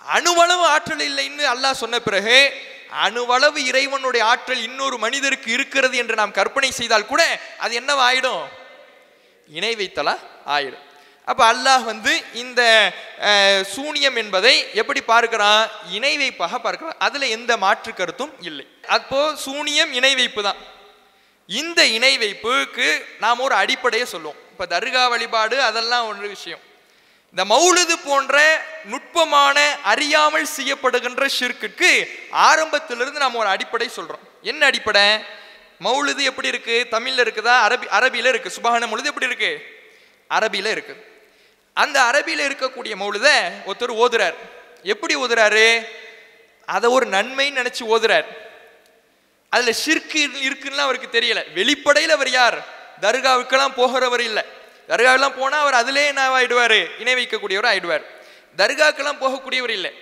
[0.00, 2.36] அணுவளவு ஆற்றல் இல்லைன்னு அல்லாஹ் சொன்ன பிறகு
[3.04, 7.22] அணுவளவு இறைவனுடைய ஆற்றல் இன்னொரு மனிதருக்கு இருக்கிறது என்று நாம் கற்பனை செய்தால் கூட
[7.64, 8.42] அது என்னவாயிடும்?
[9.58, 10.14] இணை வைத்தலா
[10.56, 10.84] ஆயிடும்.
[11.30, 12.62] அப்போ அல்லாஹ் வந்து இந்த
[13.74, 15.64] சூனியம் என்பதை எப்படி பார்க்கிறான்?
[15.96, 16.98] இணை வைப்பாக பார்க்கிறான்.
[17.06, 18.66] அதில் எந்த மாற்று கருத்தும் இல்லை.
[18.96, 20.60] அப்போ சூனியம் இணை வைப்பு தான்.
[21.48, 22.88] இந்த இணை வைப்புக்கு
[23.24, 24.38] நாம் ஒரு அடிப்படையை சொல்லுவோம்.
[24.52, 26.62] இப்போ தர்கா வழிபாடு அதெல்லாம் ஒரு விஷயம்.
[27.36, 35.24] இந்த மௌலுது போன்ற நுட்பமான அறியாமல் செய்யப்படுகின்ற ஷிர்க்குக்கு ஆரம்பத்திலிருந்து நாம் ஒரு அடிப்படை சொல்கிறோம் என்ன அடிப்படை?
[35.84, 36.86] மௌலுது எப்படி இருக்கு?
[36.90, 37.56] தமிழில் இருக்குதா?
[37.66, 38.52] அரபி அரபியில் இருக்கு.
[38.56, 39.62] சுபஹான மௌலுது எப்படி இருக்கு?
[40.30, 41.12] அரபியில் இருக்கு.
[41.72, 44.34] அந்த அரபியில் இருக்கக்கூடிய மௌலுத ஒருத்தர் ஓதுறார்.
[44.82, 45.86] எப்படி ஓதுறாரு?
[46.66, 48.26] அதை ஒரு நன்மைன்னு நினச்சி ஓதுறார்.
[49.48, 51.52] அதில் ஷிர்க்கு இருக்குன்னு அவருக்கு தெரியல.
[51.52, 52.58] வெளிப்படையில் அவர் யார்?
[53.00, 54.62] தர்காவுக்கெல்லாம் போகிறவர் இல்லை.
[54.88, 56.98] தர்காவெல்லாம் போனால் அவர் அதிலே என்ன ஆயிடுவாரு?
[56.98, 58.04] இணை வைக்கக்கூடியவர் ஆயிடுவார்.
[58.56, 59.92] தர்காக்கெல்லாம் போகக்கூடியவர் இல்லை.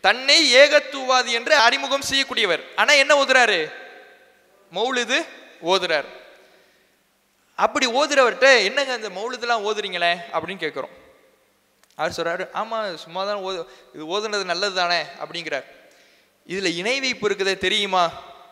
[0.00, 2.62] தன்னை ஏகத்துவாதி என்று அறிமுகம் செய்யக்கூடியவர்.
[2.76, 3.72] ஆனால் என்ன ஓதுறாரு?
[4.72, 5.26] மௌலுது
[5.64, 6.04] ஓதுறார்.
[7.54, 10.12] அப்படி ஓதுறவர்கிட்ட என்னங்க இந்த மௌலுதெல்லாம் ஓதுறீங்களே?
[10.32, 10.94] அப்படின்னு கேட்குறோம்.
[11.94, 15.04] அவர் சொல்கிறாரு ஆமாம் சும்மா தான் ஓது இது ஓதுனது நல்லது தானே?
[15.24, 15.64] அப்படிங்கிறார்.
[16.46, 18.10] இதில் இணை வைப்பு இருக்குதே தெரியுமா?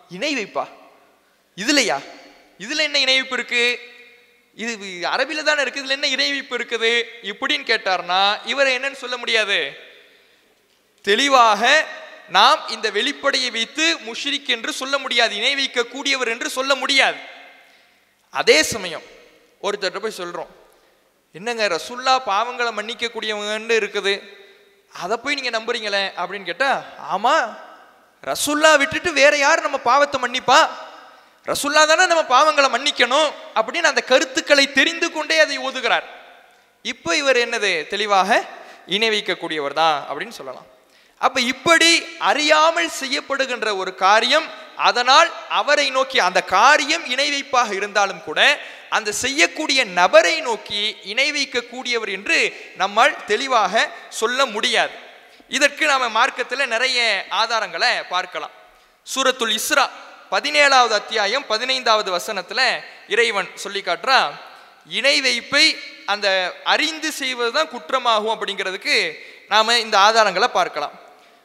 [0.09, 0.67] இணை வைப்பா
[1.57, 1.99] இதுலையா?
[2.59, 3.79] இதில் என்ன இணைப்பு இருக்குது
[4.63, 4.75] இது
[5.15, 6.93] அரபியில் தானே இருக்குது இதில் என்ன இறைவிப்பு இருக்குது?
[7.33, 9.59] இப்படின்னு கேட்டார்னா இவரை என்னன்னு சொல்ல முடியாது.
[11.09, 11.63] தெளிவாக
[12.37, 17.19] நாம் இந்த வெளிப்படையை வைத்து முஷ்ரிக் என்று சொல்ல முடியாது இணை வைக்க கூடியவர் என்று சொல்ல முடியாது.
[18.41, 19.07] அதே சமயம்
[19.67, 20.51] ஒருத்தர்கிட்ட போய் சொல்கிறோம்
[21.39, 24.15] என்னங்க ரசுல்லா பாவங்களை மன்னிக்கக்கூடியவங்கன்னு இருக்குது.
[25.03, 26.05] அதை போய் நீங்கள் நம்புறீங்களே?
[26.21, 26.79] அப்படின்னு கேட்டால்
[27.15, 27.45] ஆமாம்
[28.29, 30.61] ரசுல்லா விட்டுட்டு வேற யார் நம்ம பாவத்தை மன்னிப்பா?
[31.49, 33.29] ரசுல்லா தானே நம்ம பாவங்களை மன்னிக்கணும்
[33.59, 36.07] அப்படின்னு அந்த கருத்துக்களை தெரிந்து கொண்டே அதை ஓதுகிறார்.
[36.85, 37.71] இப்போ இவர் என்னது?
[37.93, 38.31] தெளிவாக
[38.97, 40.69] இணை வைக்கக்கூடியவர் தான் அப்படின்னு சொல்லலாம்.
[41.27, 41.91] அப்ப இப்படி
[42.31, 44.47] அறியாமல் செய்யப்படுகின்ற ஒரு காரியம்
[44.89, 45.31] அதனால்
[45.61, 48.41] அவரை நோக்கி அந்த காரியம் இணை வைப்பாக இருந்தாலும் கூட
[48.97, 50.83] அந்த செய்யக்கூடிய நபரை நோக்கி
[51.13, 52.39] இணை வைக்கக்கூடியவர் என்று
[52.83, 53.83] நம்மால் தெளிவாக
[54.21, 54.95] சொல்ல முடியாது.
[55.57, 56.99] இதற்கு நாம் மார்க்கத்தில் நிறைய
[57.43, 58.55] ஆதாரங்களை பார்க்கலாம்.
[59.07, 59.85] சூரத்துல் இஸ்ரா
[60.35, 62.67] பதினேழாவது அத்தியாயம் பதினைந்தாவது வசனத்தில்
[63.15, 64.31] இறைவன் சொல்லி காட்டுறான்
[64.99, 65.65] இணை வைப்பை
[66.13, 66.27] அந்த
[66.73, 68.97] அறிந்து செய்வது தான் குற்றமாகும் அப்படிங்கிறதுக்கு
[69.53, 70.95] நாம் இந்த ஆதாரங்களை பார்க்கலாம்.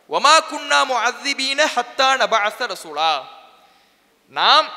[0.10, 3.12] ஒமா குன்னா முஅத்திபீன ஹத்தா நபஅஸ ரசூலா.
[4.40, 4.68] நாம்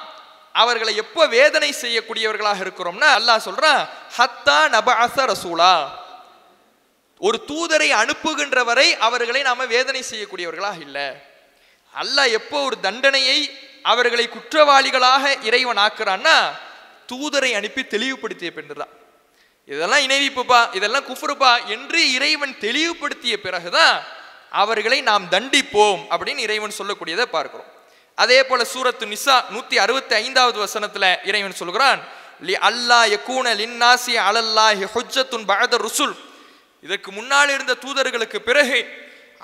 [0.62, 3.82] அவர்களை எப்போ வேதனை செய்யக்கூடியவர்களாக இருக்கிறோம்னா அல்லாஹ் சொல்கிறான்
[4.18, 5.74] ஹத்தா நபஅஸ ரசூலா.
[7.26, 11.08] ஒரு தூதரை அனுப்புகின்ற வரை அவர்களை நாம் வேதனை செய்யக்கூடியவர்களாக இல்லை.
[11.94, 13.38] அல்லாஹ் எப்போ ஒரு தண்டனையை
[13.92, 16.36] அவர்களை குற்றவாளிகளாக இறைவன் ஆக்குறான்னா
[17.10, 18.92] தூதரை அனுப்பி தெளிவுபடுத்திய பின்னுதான்
[19.68, 23.96] இதெல்லாம் இணைவிப்புப்பா இதெல்லாம் குஃபுருப்பா என்று இறைவன் தெளிவுபடுத்திய பிறகுதான்
[24.62, 27.70] அவர்களை நாம் தண்டிப்போம் அப்படின்னு இறைவன் சொல்லக்கூடியதை பார்க்கிறோம்.
[28.18, 32.00] அதே போல சூரத்து நிசா நூத்தி அறுபத்தி ஐந்தாவது வசனத்துல இறைவன் சொல்கிறான்
[32.48, 36.16] லி அல்லா யக்கூன லின்னாசி அலல்லாஹி ஹுஜ்ஜத்துன் பஅத ருசுல்.
[36.86, 38.78] இதற்கு முன்னால் இருந்த தூதர்களுக்கு பிறகு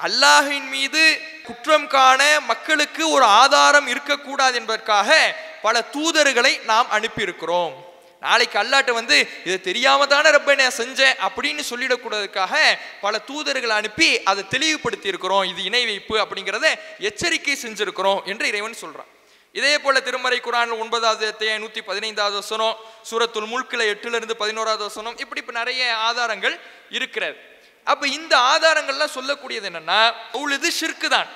[0.02, 7.72] அல்லாஹின் மீது குற்றம் காண மக்களுக்கு ஒரு ஆதாரம் இருக்கக்கூடாது என்பதற்காக பல தூதர்களை நாம் அனுப்பியிருக்கிறோம்.
[8.20, 12.54] நாளைக்கு அல்லாட்ட வந்து இதை தெரியாம தானே ரப்ப நான் செஞ்சேன் அப்படின்னு சொல்லிடக்கூடாதுக்காக
[13.00, 19.10] பல தூதர்களை அனுப்பி அதை தெளிவுபடுத்தி இருக்கிறோம் இது இணை வைப்பு அப்படிங்கிறத எச்சரிக்கை செஞ்சிருக்கிறோம் என்று இறைவன் சொல்றான்.
[19.52, 22.76] இதே போல திருமறை குரான் ஒன்பதாவது அத்தியாயம் நூத்தி பதினைந்தாவது வசனம்
[23.10, 27.53] சூரத்துல் முல்கில் எட்டுல இருந்து பதினோராவது வசனம் இப்படி இப்ப நிறைய ஆதாரங்கள் இருக்கிறது.
[27.86, 30.00] அப்போ இந்த ஆதாரங்கள்லாம் சொல்லக்கூடியது என்னன்னா
[30.42, 31.30] உழுது ஷிர்க்கு தான்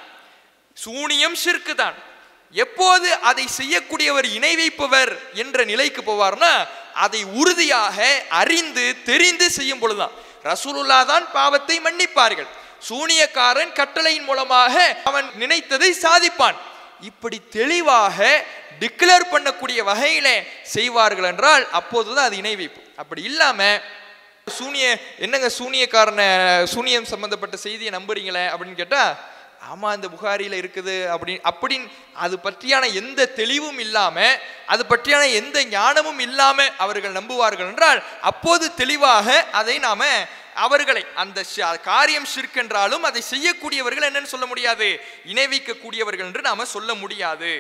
[0.77, 1.97] சூனியம் ஷிர்க்கு தான்
[2.55, 6.53] எப்போது அதை செய்யக்கூடியவர் இணை வைப்பவர் என்ற நிலைக்கு போவார்னா
[7.05, 7.99] அதை உறுதியாக
[8.41, 10.15] அறிந்து தெரிந்து செய்யும் பொழுதுதான்.
[10.51, 12.49] ரசூலுல்லா தான் பாவத்தை மன்னிப்பார்கள்.
[12.89, 14.75] சூனியக்காரன் கட்டளையின் மூலமாக
[15.11, 16.57] அவன் நினைத்ததை சாதிப்பான்.
[17.11, 18.19] இப்படி தெளிவாக
[18.83, 20.29] டிக்ளேர் பண்ணக்கூடிய வகையில
[20.75, 22.81] செய்வார்கள் என்றால் அப்போதுதான் அது இணை வைப்பு.
[23.03, 23.81] அப்படி இல்லாமல்
[24.59, 24.87] சூனிய
[25.25, 26.23] என்னங்க சூனியக்காரன
[26.75, 29.13] சூனியம் சம்பந்தப்பட்ட செய்தியை நம்புறீங்களே அப்படின்னு கேட்டால்
[29.69, 31.89] ஆமாம் இந்த புகாரியில் இருக்குது அப்படின்னு அப்படின்னு
[32.25, 34.35] அது பற்றியான எந்த தெளிவும் இல்லாமல்
[34.73, 40.07] அது பற்றியான எந்த ஞானமும் இல்லாமல் அவர்கள் நம்புவார்கள் என்றால் அப்போது தெளிவாக அதை நாம்
[40.67, 41.45] அவர்களை அந்த
[41.91, 44.89] காரியம் சிற்கென்றாலும் அதை செய்யக்கூடியவர்கள் என்னன்னு சொல்ல முடியாது
[45.33, 47.51] இணைவிக்கக்கூடியவர்கள் என்று நாம் சொல்ல முடியாது.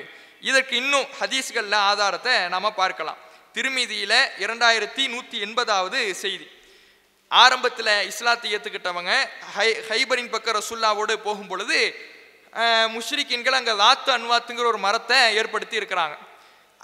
[0.41, 3.20] இதற்கு இன்னும் ஹதீஸ்களில் ஆதாரத்தை நாம் பார்க்கலாம்.
[3.53, 6.47] திருமீதியில் இரண்டாயிரத்தி நூற்றி எண்பதாவது செய்தி.
[7.31, 9.12] ஆரம்பத்தில் இஸ்லாத்தை ஏற்றுக்கிட்டவங்க
[9.57, 11.79] ஹை ஹைபரின் பக்கம் ரசுல்லாவோடு போகும் பொழுது
[12.95, 16.14] முஷ்ரிக்கின்கள் அங்கே தாத்து அன்வாத்துங்கிற ஒரு மரத்தை ஏற்படுத்தி இருக்கிறாங்க.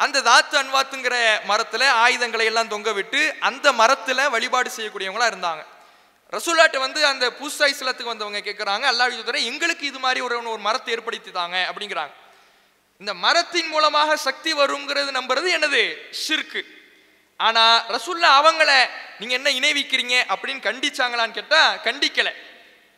[0.05, 1.17] அந்த தாத்து அன்வாத்துங்கிற
[1.51, 5.63] மரத்தில் ஆயுதங்களை எல்லாம் தொங்க விட்டு அந்த மரத்தில் வழிபாடு செய்யக்கூடியவங்களா இருந்தாங்க.
[6.37, 10.93] ரசூல்லாட்ட வந்து அந்த புதுசா இஸ்லாத்துக்கு வந்தவங்க கேட்குறாங்க அல்லாஹ் யூதரே எங்களுக்கு இது மாதிரி ஒரு ஒரு மரத்தை
[10.97, 12.15] ஏற்படுத்தி தாங்க அப்படிங்கிறாங்க.
[13.01, 15.83] இந்த மரத்தின் மூலமாக சக்தி வருங்கிறது நம்புறது என்னது?
[16.25, 16.63] ஷிர்க்கு.
[17.37, 22.31] ஆனா ரசூல்லா அவங்கள நீங்க என்ன இணைவிக்கிறீங்க அப்படின்னு கண்டிச்சாங்களான்னு கேட்டா கண்டிக்கல.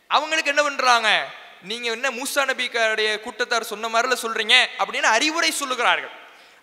[0.07, 1.27] அவங்களுக்கு என்ன பண்றாங்க?
[1.61, 4.55] நீங்க என்ன மூசா நபிக்காருடைய கூட்டத்தார் சொன்ன மாதிரில சொல்றீங்க?
[4.77, 6.13] அப்படின்னு அறிவுரை சொல்லுகிறார்கள்.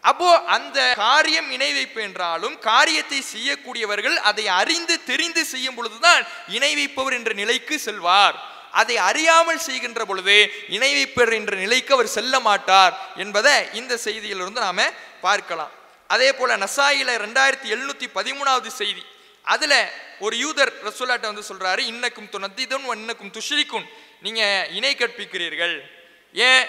[0.01, 7.13] அப்போ அந்த காரியம் இணை வைப்பு என்றாலும் காரியத்தை செய்யக்கூடியவர்கள் அதை அறிந்து தெரிந்து செய்யும் பொழுதுதான் இணை வைப்பவர்
[7.13, 8.53] என்ற நிலைக்கு செல்வார்.
[8.71, 14.91] அதை அறியாமல் செய்கின்ற பொழுது இணை வைப்பவர் என்ற நிலைக்கு அவர் செல்ல மாட்டார் என்பதை இந்த செய்தியிலிருந்து நாம
[15.21, 15.71] பார்க்கலாம்.
[16.07, 19.05] அதே போல் நசாயில ரெண்டாயிரத்தி எழுநூத்தி பதிமூணாவது செய்தி.
[19.43, 19.79] அதில்
[20.21, 23.87] ஒரு யூதர் ரசூலாட்ட வந்து சொல்கிறாரு இன்னக்கும் துனத்திதுன் இன்னக்கும் துஷ்ரிக்கும்
[24.21, 25.91] நீங்கள் இணை கற்பிக்கிறீர்கள்.
[26.35, 26.65] ஏன்?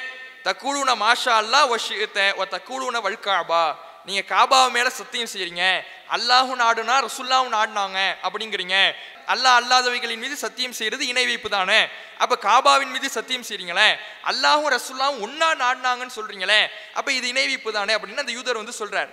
[0.45, 3.75] தக்கூலுன மாஷா அல்லா வஷித்த ஒ தக்கூலுன வல்காபா.
[4.05, 5.83] நீங்கள் காபாவை மேலே சத்தியம் செய்கிறீங்க
[6.15, 8.75] அல்லாஹும் நாடுனா ரசுல்லாவும் நாடுனாங்க அப்படிங்கிறீங்க.
[9.33, 11.79] அல்லாஹ் அல்லாதவைகளின் மீது சத்தியம் செய்கிறது இணை வைப்பு தானே.
[12.17, 13.89] அப்போ காபாவின் மீது சத்தியம் செய்கிறீங்களே
[14.23, 16.61] அல்லாஹும் ரசுல்லாவும் ஒன்னா நாடினாங்கன்னு சொல்கிறீங்களே
[16.93, 19.11] அப்போ இது இணை வைப்பு தானே அப்படின்னு அந்த யூதர் வந்து சொல்கிறார்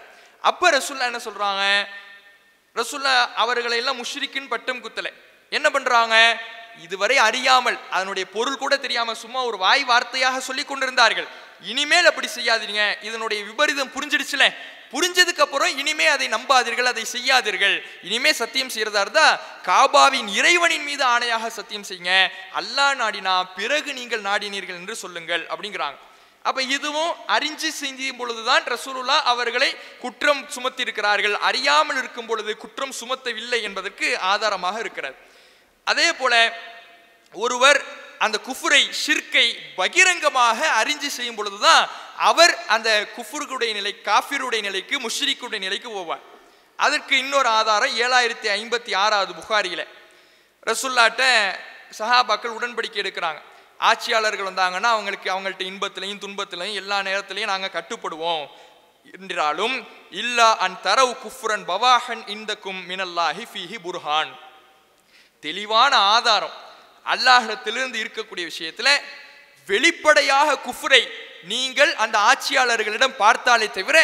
[0.50, 1.64] அப்போ ரசுல்லா என்ன சொல்கிறாங்க
[2.78, 3.12] ரசுல்லா
[3.42, 5.10] அவர்களை எல்லாம் முஷ்ரிக்கின் பட்டம் குத்தலை.
[5.56, 6.16] என்ன பண்ணுறாங்க
[6.84, 11.26] இதுவரை அறியாமல் அதனுடைய பொருள் கூட தெரியாமல் சும்மா ஒரு வாய் வார்த்தையாக சொல்லி கொண்டிருந்தார்கள்.
[11.72, 12.84] இனிமேல் அப்படி செய்யாதீங்க.
[13.08, 14.46] இதனுடைய விபரீதம் புரிஞ்சிடுச்சுல.
[14.94, 17.76] புரிஞ்சதுக்கு அப்புறம் இனிமே அதை நம்பாதீர்கள் அதை செய்யாதீர்கள்.
[18.08, 19.26] இனிமே சத்தியம் செய்யறதா இருந்தா
[19.68, 22.14] காபாவின் இறைவனின் மீது ஆணையாக சத்தியம் செய்யுங்க.
[22.60, 25.98] அல்லாஹ் நாடினா பிறகு நீங்கள் நாடினீர்கள் என்று சொல்லுங்கள் அப்படிங்கிறாங்க.
[26.42, 31.32] அப்போ இதுவும் அறிஞ்சு செய்யும் பொழுதுதான் ரசூலுல்லா அவர்களை குற்றம் சுமத்தியிருக்கிறார்கள்.
[31.32, 35.14] அறியாமல் இருக்கும் பொழுது குற்றம் சுமத்தவில்லை என்பதற்கு ஆதாரமாக இருக்கிறது.
[35.84, 36.34] அதே போல
[37.32, 37.80] ஒருவர்
[38.18, 45.88] அந்த குஃபுரை ஷிர்கை பகிரங்கமாக அறிஞ்சு செய்யும் பொழுதுதான் அவர் அந்த குஃபுருடைய நிலை காஃபிருடைய நிலைக்கு முஷ்ரிக்குடைய நிலைக்கு
[45.90, 46.24] போவார்.
[46.76, 49.86] அதற்கு இன்னொரு ஆதாரம் ஏழாயிரத்தி ஐம்பத்தி ஆறாவது புகாரியில்.
[50.66, 51.22] ரசுல்லாட்ட
[51.98, 53.40] சஹாபாக்கள் உடன்படிக்கை எடுக்கிறாங்க.
[53.88, 58.44] ஆட்சியாளர்கள் வந்தாங்கன்னா அவங்களுக்கு அவங்கள்ட்ட இன்பத்திலையும் துன்பத்திலையும் எல்லா நேரத்திலையும் நாங்கள் கட்டுப்படுவோம்
[59.16, 59.76] என்றாலும்
[60.22, 64.32] இல்லா அன் தரவு குஃப்ரன் பவாஹன் இந்தக்கும் மினல்லாஹி ஃபிஹி புர்ஹான்.
[65.42, 66.56] தெளிவான ஆதாரம்.
[67.06, 68.88] அல்லாஹிடத்திலிருந்து இருக்கக்கூடிய விஷயத்துல
[69.68, 71.02] வெளிப்படையாக குஃப்ரை
[71.52, 73.98] நீங்கள் அந்த ஆட்சியாளர்களிடம் பார்த்தாலே தவிர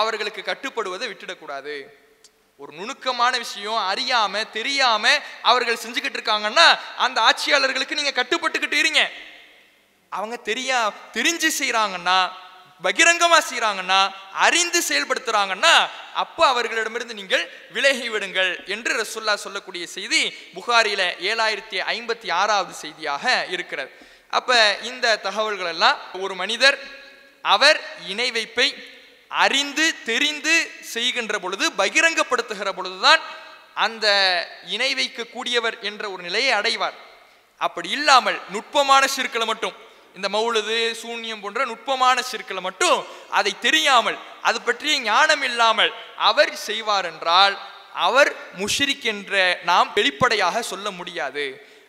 [0.00, 1.74] அவர்களுக்கு கட்டுப்படுவதை விட்டுடக்கூடாது.
[2.62, 5.04] ஒரு நுணுக்கமான விஷயம் அறியாம தெரியாம
[5.50, 6.66] அவர்கள் செஞ்சுக்கிட்டு இருக்காங்கன்னா
[7.04, 9.02] அந்த ஆட்சியாளர்களுக்கு நீங்க கட்டுப்பட்டுக்கிட்டு இருங்க.
[10.12, 10.78] அவங்க தெரியா
[11.16, 12.18] தெரிஞ்சு செய்கிறாங்கன்னா
[12.86, 14.00] பகிரங்கமா செய்கிறாங்கன்னா
[14.46, 15.72] அறிந்து செயல்படுத்துறாங்கன்னா
[16.22, 20.22] அப்போ அவர்களிடமிருந்து நீங்கள் விலகி விடுங்கள் என்று ரசுல்லா சொல்லக்கூடிய செய்தி
[20.58, 23.24] புகாரில ஏழாயிரத்தி ஐம்பத்தி ஆறாவது செய்தியாக
[23.56, 23.90] இருக்கிறது.
[24.38, 26.78] அப்ப இந்த தகவல்கள் எல்லாம் ஒரு மனிதர்
[27.54, 27.80] அவர்
[28.12, 28.70] இணை வைப்பை
[29.44, 30.54] அறிந்து தெரிந்து
[30.94, 33.20] செய்கின்ற பொழுது பகிரங்கப்படுத்துகிற பொழுதுதான்
[33.74, 34.06] அந்த
[34.66, 36.96] இணை வைக்கக்கூடியவர் என்ற ஒரு நிலையை அடைவார்.
[37.56, 39.76] அப்படி இல்லாமல் நுட்பமான சிற்களை மட்டும்
[40.16, 42.98] இந்த மௌலுது சூன்யம் போன்ற நுட்பமான சிற்களை மட்டும்
[43.38, 47.56] அதை தெரியாமல் அது பற்றிய ஞானம் இல்லாமல் அவர் செய்வார் என்றால்
[48.06, 51.44] அவர் முஷ்ரிக் என்ற நாம் வெளிப்படையாக சொல்ல முடியாது.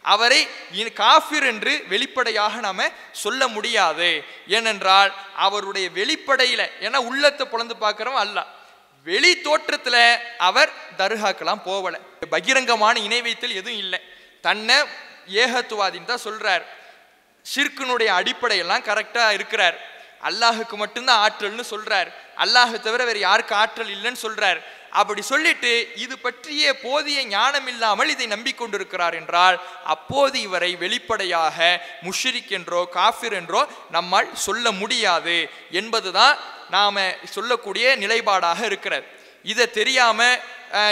[0.06, 2.84] அவரை இ- காஃபிர் என்று வெளிப்படையாக நாம்
[3.14, 4.10] சொல்ல முடியாது.
[4.48, 8.38] ஏனென்றால் அவருடைய வெளிப்படையில் ஏன்னா உள்ளத்தை பொழந்து பார்க்குறோம் அல்ல.
[9.06, 10.02] வெளி தோற்றத்தில்
[10.38, 12.00] அவர் தர்காக்கெல்லாம் போகலை
[12.30, 14.00] பகிரங்கமான இணை வைத்தல் எதுவும் இல்லை.
[14.42, 14.76] தன்னை
[15.44, 16.64] ஏகத்துவாதின்னு தான் சொல்கிறார்
[17.46, 19.78] சிற்கனுடைய அடிப்படையெல்லாம் கரெக்டாக இருக்கிறார்.
[20.24, 24.60] அல்லாஹுக்கு மட்டும்தான் ஆற்றல்னு சொல்கிறார் அல்லாஹை தவிர வேறு யாருக்கு ஆற்றல் இல்லைன்னு சொல்கிறார்
[25.00, 25.72] அப்படி சொல்லிட்டு
[26.04, 29.58] இது பற்றிய போதிய ஞானம் இல்லாமல் இதை நம்பிக்கொண்டிருக்கிறார் என்றால்
[29.94, 31.58] அப்போது இவரை வெளிப்படையாக
[32.08, 33.62] முஷ்ரிக் என்றோ காஃபிர் என்றோ
[33.96, 35.38] நம்மால் சொல்ல முடியாது
[35.82, 36.36] என்பதுதான்
[36.76, 37.00] நாம்
[37.36, 39.06] சொல்லக்கூடிய நிலைப்பாடாக இருக்கிறது.
[39.52, 40.40] இதை தெரியாமல்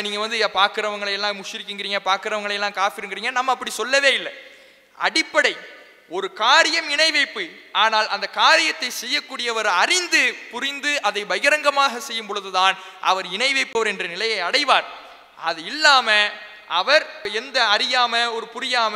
[0.05, 4.33] நீங்கள் வந்து பார்க்குறவங்களையெல்லாம் முஷ்ரிக்குங்கிறீங்க பார்க்குறவங்களையெல்லாம் காஃபிருங்கிறீங்க நம்ம அப்படி சொல்லவே இல்லை.
[4.97, 5.53] அடிப்படை
[6.17, 7.43] ஒரு காரியம் இணை வைப்பு
[7.83, 12.75] ஆனால் அந்த காரியத்தை செய்யக்கூடியவர் அறிந்து புரிந்து அதை பகிரங்கமாக செய்யும் பொழுதுதான்
[13.11, 14.87] அவர் இணை வைப்பவர் என்ற நிலையை அடைவார்.
[15.49, 16.07] அது இல்லாம
[16.79, 17.03] அவர்
[17.39, 18.95] எந்த அறியாம ஒரு புரியாம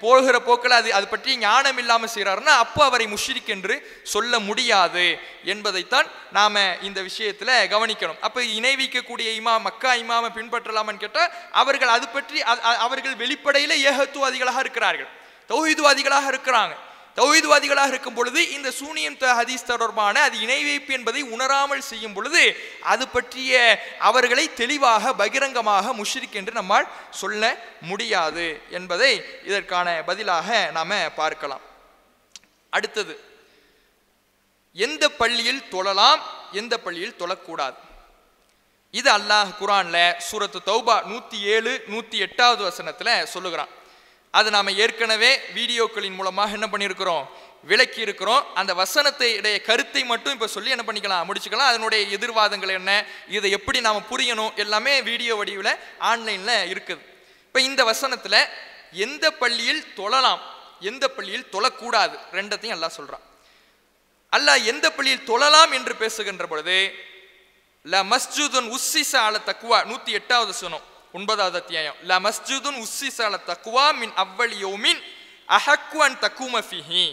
[0.00, 3.74] போகிற போக்கில் அது அது பற்றி ஞானம் இல்லாமல் செய்கிறாருன்னா அப்போ அவரை முஷ்ரிக் என்று
[4.14, 5.04] சொல்ல முடியாது
[5.52, 6.08] என்பதைத்தான்
[6.38, 6.58] நாம்
[6.88, 8.20] இந்த விஷயத்தில் கவனிக்கணும்.
[8.26, 12.40] அப்போ இணை வைக்கக்கூடிய இமா மக்கா இமாமை பின்பற்றலாமான்னு கேட்டால் அவர்கள் அது பற்றி
[12.86, 15.10] அவர்கள் வெளிப்படையில் ஏகத்துவாதிகளாக இருக்கிறார்கள்.
[15.50, 16.74] தௌஹீதுவாதிகளாக இருக்கிறாங்க.
[17.18, 22.42] தௌஹீதுவாதிகளாக இருக்கும் பொழுது இந்த சூனியம் த ஹதீஸ் தொடர்பான அது இணை வைப்பு என்பதை உணராமல் செய்யும் பொழுது
[22.92, 23.52] அது பற்றிய
[24.08, 26.88] அவர்களை தெளிவாக பகிரங்கமாக முஷ்ரிக் என்று நம்மால்
[27.20, 27.42] சொல்ல
[27.90, 28.46] முடியாது
[28.78, 29.12] என்பதை
[29.50, 31.64] இதற்கான பதிலாக நாம் பார்க்கலாம்.
[32.76, 33.14] அடுத்தது
[34.86, 36.22] எந்த பள்ளியில் தொழலாம்
[36.60, 37.78] எந்த பள்ளியில் தொழக்கூடாது?
[39.00, 43.72] இது அல்லாஹ் குரான்ல சூரத்து தௌபா நூற்றி ஏழு நூற்றி எட்டாவது வசனத்தில் சொல்லுகிறான்.
[44.38, 47.24] அது நாம் ஏற்கனவே வீடியோக்களின் மூலமாக என்ன பண்ணியிருக்கிறோம்?
[47.70, 51.26] விளக்கி இருக்கிறோம் அந்த வசனத்தை இடைய கருத்தை மட்டும் இப்போ சொல்லி என்ன பண்ணிக்கலாம்?
[51.28, 51.70] முடிச்சுக்கலாம்.
[51.72, 52.92] அதனுடைய எதிர்வாதங்கள் என்ன?
[53.36, 54.52] இதை எப்படி நாம் புரியணும்?
[54.62, 55.72] எல்லாமே வீடியோ வடிவில்
[56.10, 57.02] ஆன்லைனில் இருக்குது.
[57.46, 58.40] இப்போ இந்த வசனத்தில்
[59.06, 60.42] எந்த பள்ளியில் தொழலாம்?
[60.90, 62.16] எந்த பள்ளியில் தொழக்கூடாது?
[62.38, 63.24] ரெண்டத்தையும் எல்லாம் சொல்கிறான்
[64.32, 66.78] அல்லாஹ் எந்த பள்ளியில் தொழலாம் என்று பேசுகின்ற பொழுது
[67.84, 70.84] ல மஸ்ஜுதுன் உஸ்ஸிச அல தக்குவா நூற்றி எட்டாவது சொன்னோம்
[71.16, 71.94] ஒன்பதாவது அத்தியாயம்.
[72.08, 75.00] ல மஸ்ஜிதுன் உஸ்ஸிச சால தக்குவா மின் அவ்வளி யோமின்
[75.48, 77.04] அஹக்கு அன் தக்குமஃபிஹி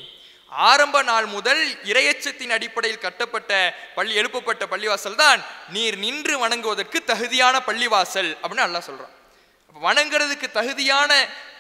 [0.52, 8.32] ஆரம்ப நாள் முதல் இரையச்சத்தின் அடிப்படையில் கட்டப்பட்ட பள்ளி எழுப்பப்பட்ட பள்ளிவாசல் தான் நீர் நின்று வணங்குவதற்கு தகுதியான பள்ளிவாசல்
[8.42, 9.16] அப்படின்னு நல்லா சொல்கிறான்
[9.82, 11.12] வணங்குறதுக்கு தகுதியான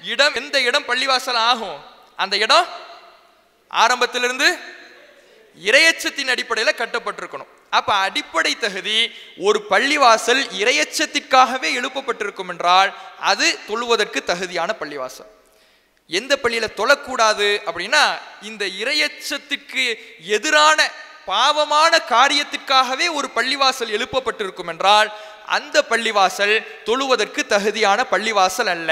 [0.01, 1.79] இடம் எந்த இடம் பள்ளிவாசல் ஆகும்?
[2.15, 2.67] அந்த இடம்
[3.67, 4.57] ஆரம்பத்திலிருந்து
[5.57, 7.51] இரையச்சத்தின் அடிப்படையில் கட்டப்பட்டிருக்கணும்.
[7.71, 15.31] அப்ப அடிப்படை தகுதி ஒரு பள்ளிவாசல் இரையச்சத்திற்காகவே எழுப்பப்பட்டிருக்கும் என்றால் அது தொழுவதற்கு தகுதியான பள்ளிவாசல்.
[16.07, 18.03] எந்த பள்ளியில தொழக்கூடாது அப்படின்னா
[18.41, 19.83] இந்த இரையச்சத்திற்கு
[20.19, 20.89] எதிரான
[21.25, 25.09] பாவமான காரியத்திற்காகவே ஒரு பள்ளிவாசல் எழுப்பப்பட்டிருக்கும் என்றால்
[25.45, 26.55] அந்த பள்ளிவாசல்
[26.85, 28.91] தொழுவதற்கு தகுதியான பள்ளிவாசல் அல்ல.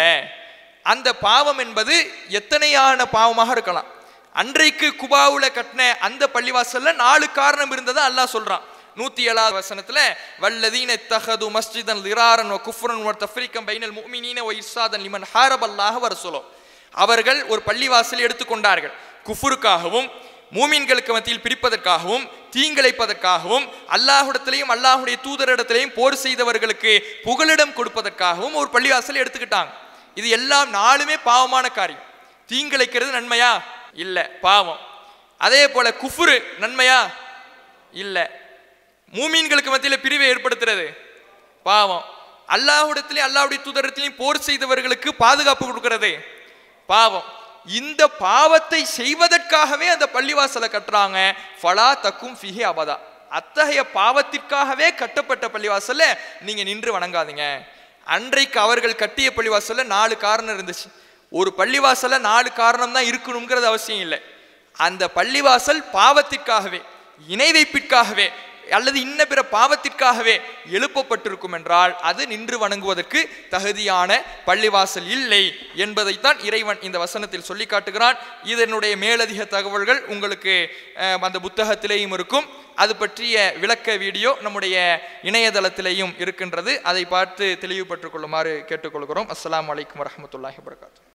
[0.83, 1.95] அந்த பாவம் என்பது
[2.29, 3.89] எத்தனையான பாவமாக இருக்கலாம்?
[4.35, 8.63] அன்றைக்கு குபாவுல கட்டின அந்த பள்ளிவாசல்ல நாலு காரணம் இருந்ததை அல்லாஹ் சொல்றான்.
[8.99, 9.99] நூத்தி ஏழாவது வசனத்துல
[10.43, 15.27] வல்லதீன தஹது மஸ்ஜிதன் லிராரன் ஓ குஃப்ரன் ஒரு தஃப்ரீகம் பைனல் முக்மினீன வ இர்சாதன் லிமன்
[16.03, 16.41] வர சொல்லோ
[16.95, 18.93] அவர்கள் ஒரு பள்ளிவாசல் எடுத்துக்கொண்டார்கள்
[19.27, 20.07] குஃபுருக்காகவும்
[20.57, 22.23] மூமின்களுக்கு மத்தியில் பிரிப்பதற்காகவும்
[22.53, 23.65] தீங்கிழைப்பதற்காகவும்
[23.95, 26.93] அல்லாஹுடத்திலையும் அல்லாஹுடைய தூதரிடத்திலையும் போர் செய்தவர்களுக்கு
[27.25, 29.71] புகலிடம் கொடுப்பதற்காகவும் ஒரு பள்ளிவாசல் எடுத்துக்கிட்டாங்க.
[30.19, 32.05] இது எல்லாம் நாலுமே பாவமான காரியம்.
[32.49, 33.51] தீங்கிழைக்கிறது நன்மையா?
[33.99, 34.79] இல்லை பாவம்.
[35.37, 36.99] அதே போல குஃபுரு நன்மையா?
[37.91, 38.25] இல்லை.
[39.13, 40.85] மூமீன்களுக்கு மத்தியில் பிரிவை ஏற்படுத்துறது?
[41.63, 42.05] பாவம்.
[42.47, 46.11] அல்லாஹுடத்திலையும் அல்லாவுடைய தூதரத்திலையும் போர் செய்தவர்களுக்கு பாதுகாப்பு கொடுக்கறது?
[46.87, 47.23] பாவம்.
[47.67, 51.31] இந்த பாவத்தை செய்வதற்காகவே அந்த பள்ளிவாசலை கட்டுறாங்க.
[51.61, 52.97] ஃபலா தக்கும் ஃபிஹி அபதா.
[53.29, 57.59] அத்தகைய பாவத்திற்காகவே கட்டப்பட்ட பள்ளிவாசலை நீங்கள் நின்று வணங்காதீங்க.
[58.05, 60.87] அன்றைக்கு அவர்கள் கட்டிய பள்ளிவாசலில் நாலு காரணம் இருந்துச்சு.
[61.31, 64.19] ஒரு பள்ளிவாசல்ல நாலு காரணம் தான் இருக்கணுங்கிறது அவசியம் இல்லை.
[64.87, 66.81] அந்த பள்ளிவாசல் பாவத்திற்காகவே
[67.33, 68.27] இணை வைப்பிற்காகவே
[68.77, 70.33] அல்லது இன்ன பிற பாவத்திற்காகவே
[70.75, 73.19] எழுப்பப்பட்டிருக்கும் என்றால் அது நின்று வணங்குவதற்கு
[73.53, 75.41] தகுதியான பள்ளிவாசல் இல்லை
[75.85, 78.19] என்பதைத்தான் இறைவன் இந்த வசனத்தில் சொல்லி காட்டுகிறான்.
[78.53, 80.55] இதனுடைய மேலதிக தகவல்கள் உங்களுக்கு
[81.27, 82.47] அந்த புத்தகத்திலேயும் இருக்கும்.
[82.83, 84.75] அது பற்றிய விளக்க வீடியோ நம்முடைய
[85.29, 86.73] இணையதளத்திலேயும் இருக்கின்றது.
[86.91, 89.29] அதை பார்த்து தெளிவுபட்டுக் கொள்ளுமாறு கேட்டுக்கொள்கிறோம்.
[89.35, 91.08] அஸ்லாம் வலைக்கம் வரமத்துல்லாஹி வபரகாத்துஹு.